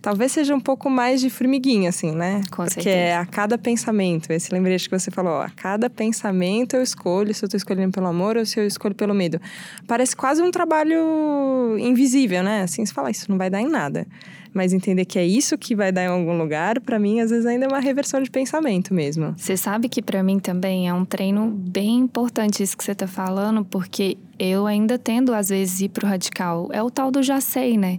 Talvez 0.02 0.32
seja 0.32 0.54
um 0.54 0.60
pouco 0.60 0.88
mais 0.88 1.20
de 1.20 1.28
formiguinha, 1.28 1.90
assim, 1.90 2.12
né? 2.12 2.40
Com 2.50 2.64
Porque 2.64 2.82
certeza. 2.82 2.96
é 2.96 3.16
a 3.16 3.26
cada 3.26 3.58
pensamento. 3.58 4.32
Esse 4.32 4.52
lembrete 4.52 4.88
que 4.88 4.98
você 4.98 5.10
falou, 5.10 5.34
ó, 5.34 5.42
a 5.42 5.50
cada 5.50 5.90
pensamento 5.90 6.74
eu 6.74 6.82
escolho 6.82 7.34
se 7.34 7.44
eu 7.44 7.48
tô 7.48 7.56
escolhendo 7.56 7.92
pelo 7.92 8.06
amor 8.06 8.38
ou 8.38 8.46
se 8.46 8.58
eu 8.58 8.66
escolho 8.66 8.94
pelo 8.94 9.14
medo. 9.14 9.38
Parece 9.86 10.16
quase 10.16 10.42
um 10.42 10.50
trabalho 10.50 11.76
invisível, 11.78 12.42
né? 12.42 12.62
Assim, 12.62 12.84
você 12.84 12.94
fala, 12.94 13.10
isso 13.10 13.30
não 13.30 13.36
vai 13.36 13.50
dar 13.50 13.60
em 13.60 13.68
nada. 13.68 14.06
Mas 14.54 14.72
entender 14.72 15.04
que 15.04 15.18
é 15.18 15.24
isso 15.24 15.56
que 15.56 15.76
vai 15.76 15.92
dar 15.92 16.04
em 16.04 16.08
algum 16.08 16.36
lugar, 16.36 16.80
para 16.80 16.98
mim, 16.98 17.20
às 17.20 17.30
vezes 17.30 17.46
ainda 17.46 17.66
é 17.66 17.68
uma 17.68 17.78
reversão 17.78 18.22
de 18.22 18.30
pensamento 18.30 18.92
mesmo. 18.92 19.34
Você 19.36 19.56
sabe 19.56 19.88
que 19.88 20.02
para 20.02 20.22
mim 20.22 20.38
também 20.38 20.88
é 20.88 20.94
um 20.94 21.04
treino 21.04 21.46
bem 21.50 21.98
importante 21.98 22.62
isso 22.62 22.76
que 22.76 22.82
você 22.82 22.94
tá 22.94 23.06
falando, 23.06 23.64
porque 23.64 24.16
eu 24.40 24.66
ainda 24.66 24.98
tendo, 24.98 25.34
às 25.34 25.50
vezes, 25.50 25.82
ir 25.82 25.90
pro 25.90 26.06
radical. 26.06 26.70
É 26.72 26.82
o 26.82 26.90
tal 26.90 27.10
do 27.10 27.22
já 27.22 27.42
sei, 27.42 27.76
né? 27.76 27.98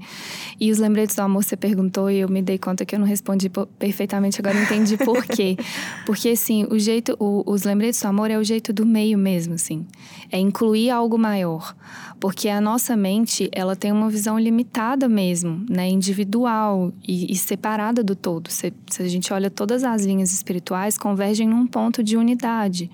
E 0.59 0.71
os 0.71 0.79
lembretes 0.79 1.15
do 1.15 1.21
amor, 1.21 1.43
você 1.43 1.55
perguntou 1.55 2.09
e 2.09 2.17
eu 2.17 2.27
me 2.27 2.41
dei 2.41 2.57
conta 2.57 2.83
que 2.83 2.95
eu 2.95 2.99
não 2.99 3.05
respondi 3.05 3.47
perfeitamente, 3.77 4.41
agora 4.41 4.59
entendi 4.59 4.97
por 4.97 5.23
quê. 5.27 5.55
Porque, 6.03 6.29
assim, 6.29 6.65
o 6.71 6.79
jeito, 6.79 7.15
o, 7.19 7.43
os 7.45 7.61
lembretes 7.61 8.01
do 8.01 8.07
amor 8.07 8.31
é 8.31 8.39
o 8.39 8.43
jeito 8.43 8.73
do 8.73 8.83
meio 8.87 9.19
mesmo, 9.19 9.53
assim. 9.53 9.85
É 10.31 10.39
incluir 10.39 10.89
algo 10.89 11.15
maior. 11.15 11.75
Porque 12.19 12.49
a 12.49 12.59
nossa 12.59 12.95
mente, 12.97 13.47
ela 13.51 13.75
tem 13.75 13.91
uma 13.91 14.09
visão 14.09 14.39
limitada 14.39 15.07
mesmo, 15.07 15.63
né? 15.69 15.89
Individual 15.89 16.91
e, 17.07 17.31
e 17.31 17.35
separada 17.35 18.03
do 18.03 18.15
todo. 18.15 18.49
Se, 18.49 18.73
se 18.89 19.03
a 19.03 19.07
gente 19.07 19.31
olha 19.31 19.51
todas 19.51 19.83
as 19.83 20.05
linhas 20.05 20.33
espirituais, 20.33 20.97
convergem 20.97 21.47
num 21.47 21.67
ponto 21.67 22.03
de 22.03 22.17
unidade, 22.17 22.89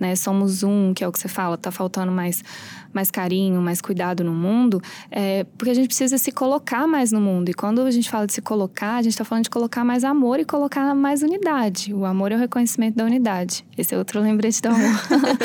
né? 0.00 0.16
Somos 0.16 0.62
um, 0.62 0.94
que 0.94 1.04
é 1.04 1.06
o 1.06 1.12
que 1.12 1.20
você 1.20 1.28
fala, 1.28 1.58
tá 1.58 1.70
faltando 1.70 2.10
mais 2.10 2.42
mais 2.92 3.08
carinho, 3.08 3.60
mais 3.60 3.80
cuidado 3.80 4.24
no 4.24 4.32
mundo, 4.32 4.82
é, 5.12 5.44
porque 5.56 5.70
a 5.70 5.74
gente 5.74 5.86
precisa 5.86 6.18
se 6.18 6.32
colocar 6.32 6.88
mais 6.88 7.12
no 7.12 7.20
mundo. 7.20 7.48
E 7.48 7.54
quando 7.54 7.82
a 7.82 7.90
gente 7.90 8.10
fala 8.10 8.26
de 8.26 8.32
se 8.32 8.42
colocar, 8.42 8.96
a 8.96 9.02
gente 9.02 9.12
está 9.12 9.24
falando 9.24 9.44
de 9.44 9.50
colocar 9.50 9.84
mais 9.84 10.02
amor 10.02 10.40
e 10.40 10.44
colocar 10.44 10.92
mais 10.92 11.22
unidade. 11.22 11.94
O 11.94 12.04
amor 12.04 12.32
é 12.32 12.34
o 12.34 12.38
reconhecimento 12.38 12.96
da 12.96 13.04
unidade. 13.04 13.64
Esse 13.78 13.94
é 13.94 13.98
outro 13.98 14.20
lembrete 14.20 14.60
do 14.60 14.70
amor. 14.70 15.00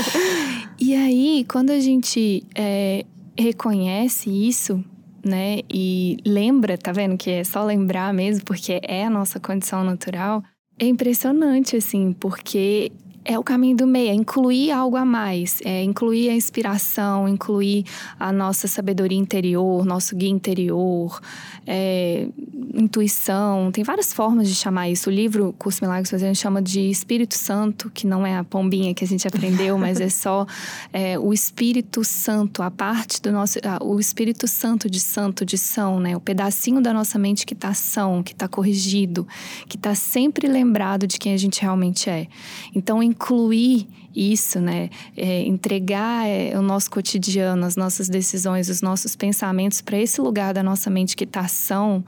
e 0.80 0.96
aí, 0.96 1.46
quando 1.48 1.70
a 1.70 1.80
gente 1.80 2.44
é, 2.56 3.06
reconhece 3.38 4.30
isso, 4.30 4.84
né, 5.24 5.60
e 5.72 6.18
lembra, 6.26 6.78
tá 6.78 6.92
vendo 6.92 7.18
que 7.18 7.30
é 7.30 7.44
só 7.44 7.64
lembrar 7.64 8.14
mesmo, 8.14 8.44
porque 8.44 8.80
é 8.84 9.06
a 9.06 9.10
nossa 9.10 9.40
condição 9.40 9.84
natural, 9.84 10.44
é 10.78 10.86
impressionante, 10.86 11.76
assim, 11.76 12.12
porque 12.12 12.92
é 13.26 13.40
o 13.40 13.44
caminho 13.44 13.76
do 13.76 13.88
meio, 13.88 14.12
é 14.12 14.14
incluir 14.14 14.72
algo 14.72 14.96
a 14.96 15.04
mais, 15.04 15.60
é 15.66 15.84
incluir 15.84 16.30
a 16.30 16.34
inspiração, 16.34 17.28
incluir 17.28 17.84
a 18.20 18.32
nossa 18.32 18.68
sabedoria 18.68 19.18
interior, 19.18 19.84
nosso 19.84 20.16
guia 20.16 20.30
interior, 20.30 21.20
é, 21.66 22.28
intuição. 22.76 23.72
Tem 23.72 23.84
várias 23.84 24.14
formas 24.14 24.48
de 24.48 24.54
chamar 24.54 24.90
isso. 24.90 25.10
O 25.10 25.14
livro 25.14 25.56
Curso 25.58 25.84
Milagres 25.84 26.12
Fazendo 26.12 26.36
chama 26.36 26.62
de 26.62 26.82
Espírito 26.82 27.36
Santo, 27.36 27.90
que 27.90 28.06
não 28.06 28.28
é 28.28 28.38
a 28.38 28.44
pombinha 28.44 28.94
que 28.94 29.04
a 29.04 29.08
gente 29.08 29.28
aprendeu, 29.28 29.76
mas 29.80 30.00
é 30.00 30.10
só 30.10 30.46
é, 30.94 31.18
o 31.18 31.34
Espírito 31.34 32.04
Santo, 32.04 32.62
a 32.62 32.70
parte 32.70 33.20
do 33.22 33.32
nosso. 33.32 33.58
o 33.82 34.00
Espírito 34.00 34.48
Santo 34.48 34.88
de 34.88 35.00
santo, 35.00 35.44
de 35.44 35.58
são, 35.58 36.00
né? 36.00 36.16
O 36.16 36.20
pedacinho 36.20 36.80
da 36.80 36.94
nossa 36.94 37.18
mente 37.18 37.44
que 37.44 37.56
está 37.56 37.74
são, 37.74 38.22
que 38.22 38.34
está 38.34 38.48
corrigido, 38.48 39.28
que 39.68 39.78
está 39.78 39.96
sempre 39.96 40.48
lembrado 40.48 41.08
de 41.08 41.18
quem 41.18 41.34
a 41.34 41.38
gente 41.38 41.60
realmente 41.62 42.08
é. 42.10 42.28
Então, 42.76 43.02
incluir 43.16 43.88
isso, 44.14 44.60
né? 44.60 44.90
É, 45.16 45.42
entregar 45.42 46.28
é, 46.28 46.58
o 46.58 46.62
nosso 46.62 46.92
cotidiano, 46.92 47.66
as 47.66 47.76
nossas 47.76 48.08
decisões, 48.10 48.70
os 48.70 48.82
nossos 48.82 49.16
pensamentos 49.16 49.82
para 49.82 49.98
esse 49.98 50.22
lugar 50.22 50.54
da 50.54 50.62
nossa 50.62 50.90
mente 50.90 51.16
que 51.16 51.24
está 51.24 51.42
ação. 51.42 52.04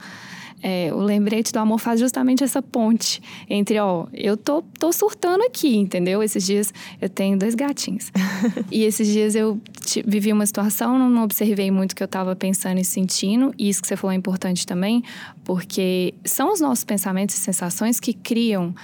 É, 0.60 0.90
o 0.92 0.98
lembrete 0.98 1.52
do 1.52 1.58
amor 1.60 1.78
faz 1.78 2.00
justamente 2.00 2.42
essa 2.42 2.60
ponte 2.60 3.22
entre, 3.48 3.78
ó, 3.78 4.08
eu 4.12 4.36
tô, 4.36 4.60
tô 4.76 4.90
surtando 4.90 5.42
aqui, 5.44 5.76
entendeu? 5.76 6.20
Esses 6.20 6.44
dias 6.44 6.74
eu 7.00 7.08
tenho 7.08 7.38
dois 7.38 7.54
gatinhos. 7.54 8.10
e 8.70 8.82
esses 8.82 9.06
dias 9.06 9.36
eu 9.36 9.60
vivi 10.04 10.32
uma 10.32 10.44
situação, 10.44 10.98
não 10.98 11.22
observei 11.22 11.70
muito 11.70 11.92
o 11.92 11.94
que 11.94 12.02
eu 12.02 12.06
estava 12.06 12.34
pensando 12.34 12.80
e 12.80 12.84
sentindo, 12.84 13.54
e 13.56 13.68
isso 13.68 13.80
que 13.80 13.86
você 13.86 13.96
falou 13.96 14.12
é 14.12 14.16
importante 14.16 14.66
também, 14.66 15.04
porque 15.44 16.12
são 16.24 16.52
os 16.52 16.60
nossos 16.60 16.82
pensamentos 16.82 17.36
e 17.36 17.38
sensações 17.38 18.00
que 18.00 18.12
criam 18.12 18.74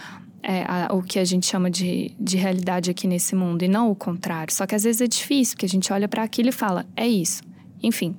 é, 0.47 0.65
a, 0.69 0.93
o 0.93 1.03
que 1.03 1.19
a 1.19 1.25
gente 1.25 1.47
chama 1.47 1.71
de, 1.71 2.13
de 2.21 2.37
realidade 2.37 2.91
aqui 2.91 3.09
nesse 3.09 3.35
mundo 3.35 3.63
e 3.63 3.69
não 3.69 3.91
o 3.91 3.95
contrário. 3.95 4.53
Só 4.53 4.67
que 4.67 4.75
às 4.75 4.85
vezes 4.85 5.01
é 5.01 5.07
difícil, 5.07 5.55
porque 5.55 5.65
a 5.65 5.69
gente 5.69 5.91
olha 5.91 6.07
para 6.07 6.23
aquilo 6.23 6.51
e 6.51 6.53
fala, 6.53 6.85
é 6.95 7.09
isso. 7.09 7.43
Enfim, 7.83 8.15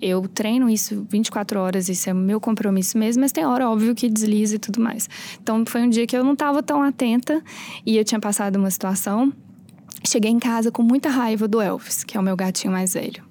eu 0.00 0.26
treino 0.28 0.68
isso 0.68 1.06
24 1.10 1.58
horas, 1.58 1.88
isso 1.88 2.08
é 2.08 2.14
meu 2.14 2.40
compromisso 2.40 2.96
mesmo, 2.96 3.22
mas 3.22 3.32
tem 3.32 3.44
hora, 3.44 3.68
óbvio, 3.68 3.94
que 3.94 4.08
desliza 4.08 4.56
e 4.56 4.58
tudo 4.58 4.80
mais. 4.80 5.08
Então, 5.42 5.64
foi 5.66 5.82
um 5.82 5.88
dia 5.88 6.06
que 6.06 6.16
eu 6.16 6.24
não 6.24 6.34
estava 6.34 6.62
tão 6.62 6.82
atenta 6.82 7.42
e 7.84 7.96
eu 7.96 8.04
tinha 8.04 8.20
passado 8.20 8.56
uma 8.56 8.70
situação. 8.70 9.32
Cheguei 10.06 10.30
em 10.30 10.38
casa 10.38 10.70
com 10.70 10.82
muita 10.82 11.08
raiva 11.08 11.46
do 11.48 11.60
Elvis, 11.60 12.04
que 12.04 12.16
é 12.16 12.20
o 12.20 12.22
meu 12.22 12.36
gatinho 12.36 12.72
mais 12.72 12.94
velho. 12.94 13.22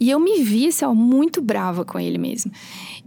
E 0.00 0.10
eu 0.10 0.20
me 0.20 0.42
vi, 0.44 0.68
assim, 0.68 0.84
ó, 0.84 0.94
muito 0.94 1.42
brava 1.42 1.84
com 1.84 1.98
ele 1.98 2.18
mesmo. 2.18 2.52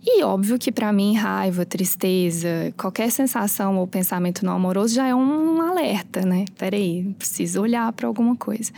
E 0.03 0.23
óbvio 0.23 0.57
que 0.57 0.71
para 0.71 0.91
mim 0.91 1.13
raiva, 1.13 1.63
tristeza, 1.63 2.73
qualquer 2.75 3.11
sensação 3.11 3.77
ou 3.77 3.85
pensamento 3.85 4.43
não 4.43 4.53
amoroso 4.53 4.95
já 4.95 5.07
é 5.07 5.13
um 5.13 5.61
alerta, 5.61 6.21
né? 6.25 6.45
Peraí, 6.57 7.13
preciso 7.19 7.61
olhar 7.61 7.91
para 7.93 8.07
alguma 8.07 8.35
coisa. 8.35 8.71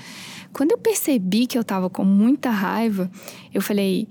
Quando 0.52 0.72
eu 0.72 0.78
percebi 0.78 1.48
que 1.48 1.58
eu 1.58 1.64
tava 1.64 1.90
com 1.90 2.04
muita 2.04 2.50
raiva, 2.50 3.10
eu 3.54 3.62
falei: 3.62 4.06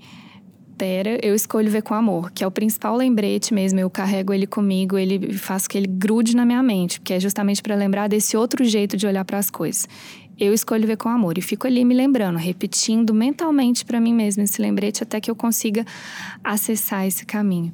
pera, 0.75 1.19
eu 1.23 1.35
escolho 1.35 1.69
ver 1.69 1.83
com 1.83 1.93
amor, 1.93 2.31
que 2.31 2.43
é 2.43 2.47
o 2.47 2.51
principal 2.51 2.95
lembrete 2.95 3.53
mesmo. 3.53 3.79
Eu 3.79 3.91
carrego 3.91 4.33
ele 4.33 4.47
comigo, 4.47 4.97
ele 4.97 5.33
faço 5.33 5.69
que 5.69 5.77
ele 5.77 5.87
grude 5.87 6.35
na 6.35 6.45
minha 6.45 6.63
mente, 6.63 6.99
que 6.99 7.13
é 7.13 7.19
justamente 7.19 7.61
para 7.61 7.75
lembrar 7.75 8.07
desse 8.09 8.35
outro 8.35 8.65
jeito 8.65 8.97
de 8.97 9.05
olhar 9.05 9.23
para 9.23 9.37
as 9.37 9.51
coisas 9.51 9.87
eu 10.39 10.53
escolho 10.53 10.87
ver 10.87 10.97
com 10.97 11.09
amor. 11.09 11.37
E 11.37 11.41
fico 11.41 11.67
ali 11.67 11.83
me 11.85 11.93
lembrando, 11.93 12.37
repetindo 12.37 13.13
mentalmente 13.13 13.85
para 13.85 13.99
mim 13.99 14.13
mesma 14.13 14.43
esse 14.43 14.61
lembrete 14.61 15.03
até 15.03 15.19
que 15.19 15.29
eu 15.29 15.35
consiga 15.35 15.85
acessar 16.43 17.05
esse 17.05 17.25
caminho. 17.25 17.73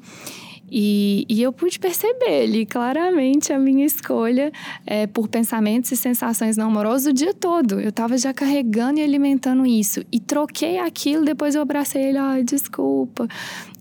E, 0.71 1.25
e, 1.27 1.41
eu 1.41 1.51
pude 1.51 1.79
perceber 1.79 2.43
ali 2.43 2.65
claramente 2.65 3.51
a 3.51 3.57
minha 3.57 3.85
escolha 3.85 4.51
é, 4.85 5.07
por 5.07 5.27
pensamentos 5.27 5.91
e 5.91 5.97
sensações 5.97 6.57
não 6.57 6.67
amorosas 6.67 7.07
o 7.07 7.13
dia 7.13 7.33
todo. 7.33 7.79
Eu 7.79 7.89
estava 7.89 8.17
já 8.17 8.33
carregando 8.33 8.99
e 8.99 9.03
alimentando 9.03 9.65
isso. 9.65 10.03
E 10.11 10.19
troquei 10.19 10.77
aquilo, 10.77 11.25
depois 11.25 11.55
eu 11.55 11.61
abracei 11.61 12.03
ele, 12.03 12.17
ai, 12.17 12.43
desculpa. 12.43 13.27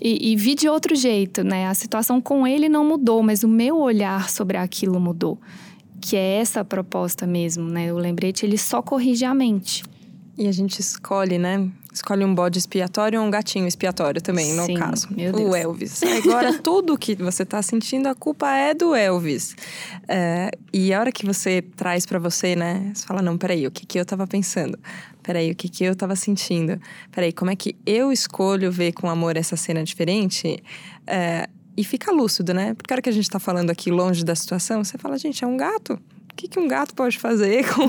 E, 0.01 0.33
e 0.33 0.37
vi 0.37 0.55
de 0.55 0.69
outro 0.69 0.95
jeito, 0.97 1.45
né? 1.45 1.67
A 1.67 1.75
situação 1.75 2.21
com 2.21 2.47
ele 2.47 2.69
não 2.69 2.85
mudou, 2.85 3.23
mas 3.23 3.43
o 3.43 3.49
meu 3.49 3.77
olhar 3.77 4.31
sobre 4.31 4.57
aquilo 4.57 4.99
mudou 4.99 5.39
que 6.01 6.17
é 6.17 6.39
essa 6.39 6.61
a 6.61 6.65
proposta 6.65 7.27
mesmo, 7.27 7.69
né? 7.69 7.93
O 7.93 7.99
lembrete 7.99 8.45
ele 8.45 8.59
só 8.59 8.83
corrige 8.83 9.25
a 9.25 9.35
mente. 9.35 9.83
E 10.39 10.47
a 10.47 10.53
gente 10.53 10.79
escolhe, 10.79 11.37
né? 11.37 11.69
Escolhe 11.93 12.25
um 12.25 12.33
bode 12.33 12.61
expiatório 12.61 13.21
ou 13.21 13.27
um 13.27 13.31
gatinho 13.31 13.67
expiatório 13.67 14.23
também, 14.23 14.53
no 14.55 14.67
Sim, 14.67 14.75
caso. 14.75 15.09
Meu 15.11 15.33
Deus. 15.33 15.51
O 15.51 15.57
Elvis. 15.57 16.01
Agora, 16.05 16.57
tudo 16.63 16.97
que 16.97 17.17
você 17.17 17.43
está 17.43 17.61
sentindo, 17.61 18.07
a 18.09 18.15
culpa 18.15 18.55
é 18.55 18.73
do 18.73 18.95
Elvis. 18.95 19.57
É, 20.07 20.53
e 20.73 20.95
a 20.95 21.01
hora 21.01 21.11
que 21.11 21.27
você 21.27 21.61
traz 21.61 22.07
para 22.07 22.21
você, 22.21 22.55
né? 22.55 22.93
Você 22.95 23.05
fala, 23.05 23.21
não, 23.21 23.37
peraí, 23.37 23.67
o 23.67 23.71
que, 23.71 23.85
que 23.85 23.99
eu 23.99 24.03
estava 24.03 24.29
pensando? 24.29 24.79
Peraí, 25.25 25.51
o 25.51 25.57
que, 25.57 25.69
que 25.69 25.83
eu 25.83 25.93
estava 25.93 26.15
sentindo? 26.15 26.81
Peraí, 27.11 27.33
como 27.33 27.51
é 27.51 27.57
que 27.57 27.75
eu 27.85 28.13
escolho 28.13 28.71
ver 28.71 28.93
com 28.93 29.11
amor 29.11 29.37
essa 29.37 29.57
cena 29.57 29.83
diferente? 29.83 30.63
É, 31.05 31.49
e 31.79 31.85
fica 31.85 32.11
lúcido, 32.11 32.53
né? 32.53 32.75
Porque 32.75 32.93
a 32.93 32.97
hora 32.97 33.03
que 33.03 33.09
a 33.09 33.13
gente 33.13 33.23
está 33.23 33.39
falando 33.39 33.71
aqui 33.71 33.89
longe 33.89 34.25
da 34.25 34.35
situação, 34.35 34.83
você 34.83 34.99
fala, 34.99 35.17
gente, 35.17 35.45
é 35.45 35.47
um 35.47 35.57
gato. 35.57 35.93
O 35.93 36.35
que, 36.35 36.49
que 36.49 36.59
um 36.59 36.67
gato 36.67 36.93
pode 36.93 37.17
fazer 37.21 37.65
com 37.73 37.87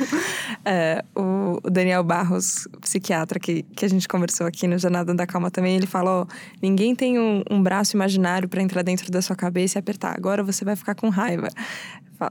é, 0.64 1.04
o 1.14 1.60
Daniel 1.70 2.02
Barros, 2.02 2.66
psiquiatra, 2.80 3.38
que, 3.38 3.64
que 3.64 3.84
a 3.84 3.88
gente 3.88 4.08
conversou 4.08 4.46
aqui 4.46 4.66
no 4.66 4.78
Jornada 4.78 5.14
da 5.14 5.26
Calma 5.26 5.50
também, 5.50 5.76
ele 5.76 5.86
falou: 5.86 6.26
ninguém 6.62 6.94
tem 6.94 7.18
um, 7.18 7.42
um 7.50 7.62
braço 7.62 7.96
imaginário 7.96 8.48
para 8.48 8.62
entrar 8.62 8.82
dentro 8.82 9.10
da 9.10 9.20
sua 9.20 9.36
cabeça 9.36 9.76
e 9.76 9.80
apertar. 9.80 10.16
Agora 10.16 10.42
você 10.42 10.64
vai 10.64 10.74
ficar 10.74 10.94
com 10.94 11.10
raiva 11.10 11.48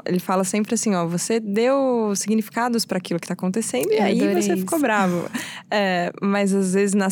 ele 0.06 0.20
fala 0.20 0.44
sempre 0.44 0.74
assim, 0.74 0.94
ó, 0.96 1.06
você 1.06 1.40
deu 1.40 2.14
significados 2.16 2.86
para 2.86 2.98
aquilo 2.98 3.20
que 3.20 3.26
está 3.26 3.34
acontecendo 3.34 3.92
e 3.92 4.00
aí 4.00 4.20
você 4.34 4.54
isso. 4.54 4.58
ficou 4.58 4.80
bravo. 4.80 5.28
É, 5.70 6.14
mas 6.22 6.54
às 6.54 6.74
vezes 6.74 6.96
na, 6.96 7.10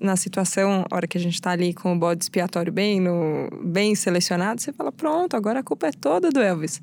na 0.00 0.14
situação, 0.14 0.84
a 0.88 0.94
hora 0.94 1.08
que 1.08 1.18
a 1.18 1.20
gente 1.20 1.34
está 1.34 1.50
ali 1.50 1.74
com 1.74 1.92
o 1.92 1.98
bode 1.98 2.22
expiatório 2.22 2.72
bem, 2.72 3.00
no, 3.00 3.48
bem 3.64 3.96
selecionado, 3.96 4.60
você 4.60 4.72
fala, 4.72 4.92
pronto, 4.92 5.36
agora 5.36 5.58
a 5.58 5.62
culpa 5.62 5.88
é 5.88 5.90
toda 5.90 6.30
do 6.30 6.40
Elvis. 6.40 6.80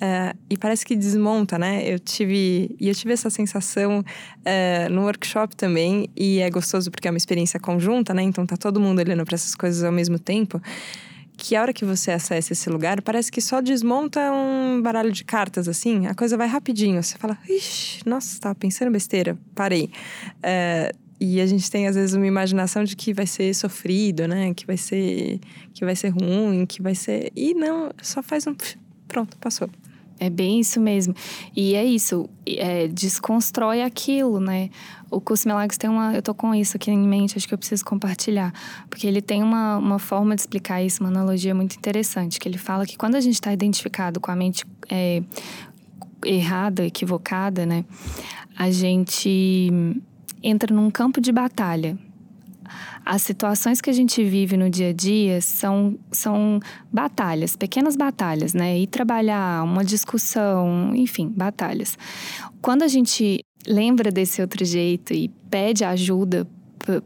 É, 0.00 0.34
e 0.50 0.56
parece 0.56 0.84
que 0.84 0.96
desmonta, 0.96 1.56
né? 1.56 1.84
Eu 1.86 2.00
tive, 2.00 2.74
e 2.80 2.88
eu 2.88 2.94
tive 2.94 3.12
essa 3.12 3.30
sensação 3.30 4.04
é, 4.44 4.88
no 4.88 5.02
workshop 5.02 5.54
também, 5.54 6.10
e 6.16 6.40
é 6.40 6.50
gostoso 6.50 6.90
porque 6.90 7.06
é 7.06 7.10
uma 7.12 7.18
experiência 7.18 7.60
conjunta, 7.60 8.12
né? 8.12 8.22
Então 8.22 8.44
tá 8.44 8.56
todo 8.56 8.80
mundo 8.80 8.98
olhando 8.98 9.24
para 9.24 9.36
essas 9.36 9.54
coisas 9.54 9.84
ao 9.84 9.92
mesmo 9.92 10.18
tempo 10.18 10.60
que 11.44 11.54
a 11.54 11.60
hora 11.60 11.74
que 11.74 11.84
você 11.84 12.10
acessa 12.10 12.54
esse 12.54 12.70
lugar, 12.70 13.02
parece 13.02 13.30
que 13.30 13.38
só 13.38 13.60
desmonta 13.60 14.32
um 14.32 14.80
baralho 14.80 15.12
de 15.12 15.22
cartas, 15.22 15.68
assim, 15.68 16.06
a 16.06 16.14
coisa 16.14 16.38
vai 16.38 16.48
rapidinho. 16.48 17.02
Você 17.02 17.18
fala, 17.18 17.36
ixi, 17.46 18.00
nossa, 18.08 18.40
tava 18.40 18.54
pensando 18.54 18.90
besteira, 18.90 19.36
parei. 19.54 19.90
É, 20.42 20.90
e 21.20 21.42
a 21.42 21.46
gente 21.46 21.70
tem, 21.70 21.86
às 21.86 21.96
vezes, 21.96 22.14
uma 22.14 22.26
imaginação 22.26 22.82
de 22.82 22.96
que 22.96 23.12
vai 23.12 23.26
ser 23.26 23.54
sofrido, 23.54 24.26
né? 24.26 24.54
Que 24.54 24.66
vai 24.66 24.78
ser, 24.78 25.38
que 25.74 25.84
vai 25.84 25.94
ser 25.94 26.08
ruim, 26.08 26.64
que 26.64 26.80
vai 26.80 26.94
ser. 26.94 27.30
E 27.36 27.52
não, 27.52 27.90
só 28.00 28.22
faz 28.22 28.46
um. 28.46 28.56
Pronto, 29.06 29.36
passou. 29.36 29.68
É 30.24 30.30
bem 30.30 30.60
isso 30.60 30.80
mesmo. 30.80 31.14
E 31.54 31.74
é 31.74 31.84
isso, 31.84 32.28
é, 32.46 32.88
desconstrói 32.88 33.82
aquilo, 33.82 34.40
né? 34.40 34.70
O 35.10 35.20
curso 35.20 35.46
Milagres 35.46 35.76
tem 35.76 35.90
uma. 35.90 36.14
Eu 36.14 36.22
tô 36.22 36.34
com 36.34 36.54
isso 36.54 36.76
aqui 36.76 36.90
em 36.90 37.06
mente, 37.06 37.36
acho 37.36 37.46
que 37.46 37.54
eu 37.54 37.58
preciso 37.58 37.84
compartilhar. 37.84 38.52
Porque 38.88 39.06
ele 39.06 39.20
tem 39.20 39.42
uma, 39.42 39.76
uma 39.76 39.98
forma 39.98 40.34
de 40.34 40.40
explicar 40.40 40.82
isso, 40.82 41.02
uma 41.02 41.10
analogia 41.10 41.54
muito 41.54 41.76
interessante. 41.76 42.40
Que 42.40 42.48
ele 42.48 42.58
fala 42.58 42.86
que 42.86 42.96
quando 42.96 43.14
a 43.14 43.20
gente 43.20 43.34
está 43.34 43.52
identificado 43.52 44.18
com 44.18 44.30
a 44.30 44.36
mente 44.36 44.64
é, 44.90 45.22
errada, 46.24 46.84
equivocada, 46.84 47.66
né? 47.66 47.84
A 48.56 48.70
gente 48.70 49.70
entra 50.42 50.74
num 50.74 50.90
campo 50.90 51.20
de 51.20 51.32
batalha 51.32 51.98
as 53.04 53.22
situações 53.22 53.80
que 53.80 53.90
a 53.90 53.92
gente 53.92 54.22
vive 54.24 54.56
no 54.56 54.70
dia 54.70 54.90
a 54.90 54.92
dia 54.92 55.40
são, 55.40 55.98
são 56.10 56.60
batalhas, 56.92 57.56
pequenas 57.56 57.96
batalhas, 57.96 58.54
né? 58.54 58.78
Ir 58.78 58.86
trabalhar, 58.86 59.62
uma 59.64 59.84
discussão, 59.84 60.92
enfim, 60.94 61.28
batalhas. 61.28 61.98
Quando 62.62 62.82
a 62.82 62.88
gente 62.88 63.44
lembra 63.66 64.10
desse 64.10 64.40
outro 64.40 64.64
jeito 64.64 65.12
e 65.12 65.28
pede 65.50 65.84
ajuda 65.84 66.46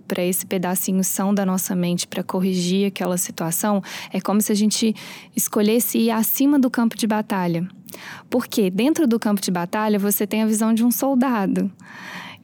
para 0.07 0.25
esse 0.25 0.45
pedacinho 0.45 1.05
são 1.05 1.33
da 1.33 1.47
nossa 1.47 1.75
mente 1.75 2.07
para 2.07 2.23
corrigir 2.23 2.87
aquela 2.87 3.17
situação, 3.17 3.83
é 4.13 4.21
como 4.21 4.41
se 4.41 4.51
a 4.51 4.55
gente 4.55 4.95
escolhesse 5.37 5.99
ir 5.99 6.11
acima 6.11 6.59
do 6.59 6.69
campo 6.69 6.97
de 6.97 7.07
batalha. 7.07 7.67
Porque 8.29 8.71
dentro 8.71 9.07
do 9.07 9.19
campo 9.19 9.41
de 9.41 9.51
batalha 9.51 9.99
você 9.99 10.27
tem 10.27 10.43
a 10.43 10.47
visão 10.47 10.75
de 10.75 10.85
um 10.85 10.91
soldado 10.91 11.71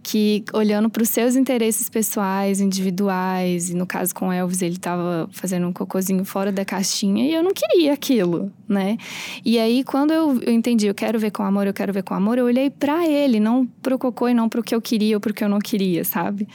que 0.04 0.44
olhando 0.52 0.90
para 0.90 1.02
os 1.02 1.08
seus 1.08 1.34
interesses 1.34 1.88
pessoais, 1.88 2.60
individuais, 2.60 3.70
e 3.70 3.74
no 3.74 3.86
caso 3.86 4.14
com 4.14 4.30
Elvis, 4.30 4.60
ele 4.60 4.74
estava 4.74 5.26
fazendo 5.32 5.66
um 5.66 5.72
cocôzinho 5.72 6.22
fora 6.26 6.52
da 6.52 6.62
caixinha 6.62 7.24
e 7.24 7.32
eu 7.32 7.42
não 7.42 7.52
queria 7.52 7.94
aquilo, 7.94 8.52
né? 8.68 8.98
E 9.42 9.58
aí, 9.58 9.82
quando 9.82 10.12
eu, 10.12 10.38
eu 10.42 10.52
entendi, 10.52 10.86
eu 10.86 10.94
quero 10.94 11.18
ver 11.18 11.30
com 11.30 11.42
amor, 11.42 11.66
eu 11.66 11.72
quero 11.72 11.90
ver 11.90 12.02
com 12.02 12.12
amor, 12.12 12.36
eu 12.36 12.44
olhei 12.44 12.68
para 12.68 13.08
ele, 13.08 13.40
não 13.40 13.66
pro 13.80 13.98
cocô 13.98 14.28
e 14.28 14.34
não 14.34 14.46
pro 14.46 14.62
que 14.62 14.74
eu 14.74 14.82
queria 14.82 15.16
ou 15.16 15.20
pro 15.20 15.32
que 15.32 15.42
eu 15.42 15.48
não 15.48 15.58
queria, 15.58 16.04
sabe? 16.04 16.46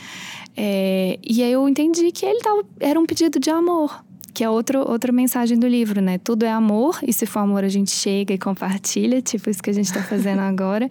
É, 0.55 1.17
e 1.27 1.41
aí 1.41 1.51
eu 1.51 1.67
entendi 1.67 2.11
que 2.11 2.25
ele 2.25 2.39
tava, 2.41 2.63
era 2.79 2.99
um 2.99 3.05
pedido 3.05 3.39
de 3.39 3.49
amor. 3.49 4.05
Que 4.33 4.43
é 4.43 4.49
outro, 4.49 4.79
outra 4.79 5.11
mensagem 5.11 5.57
do 5.57 5.67
livro, 5.67 6.01
né? 6.01 6.17
Tudo 6.17 6.43
é 6.43 6.51
amor, 6.51 6.99
e 7.03 7.11
se 7.11 7.25
for 7.25 7.39
amor, 7.39 7.63
a 7.63 7.67
gente 7.67 7.91
chega 7.91 8.33
e 8.33 8.37
compartilha, 8.37 9.21
tipo 9.21 9.49
isso 9.49 9.61
que 9.61 9.69
a 9.69 9.73
gente 9.73 9.85
está 9.85 10.01
fazendo 10.01 10.39
agora, 10.41 10.87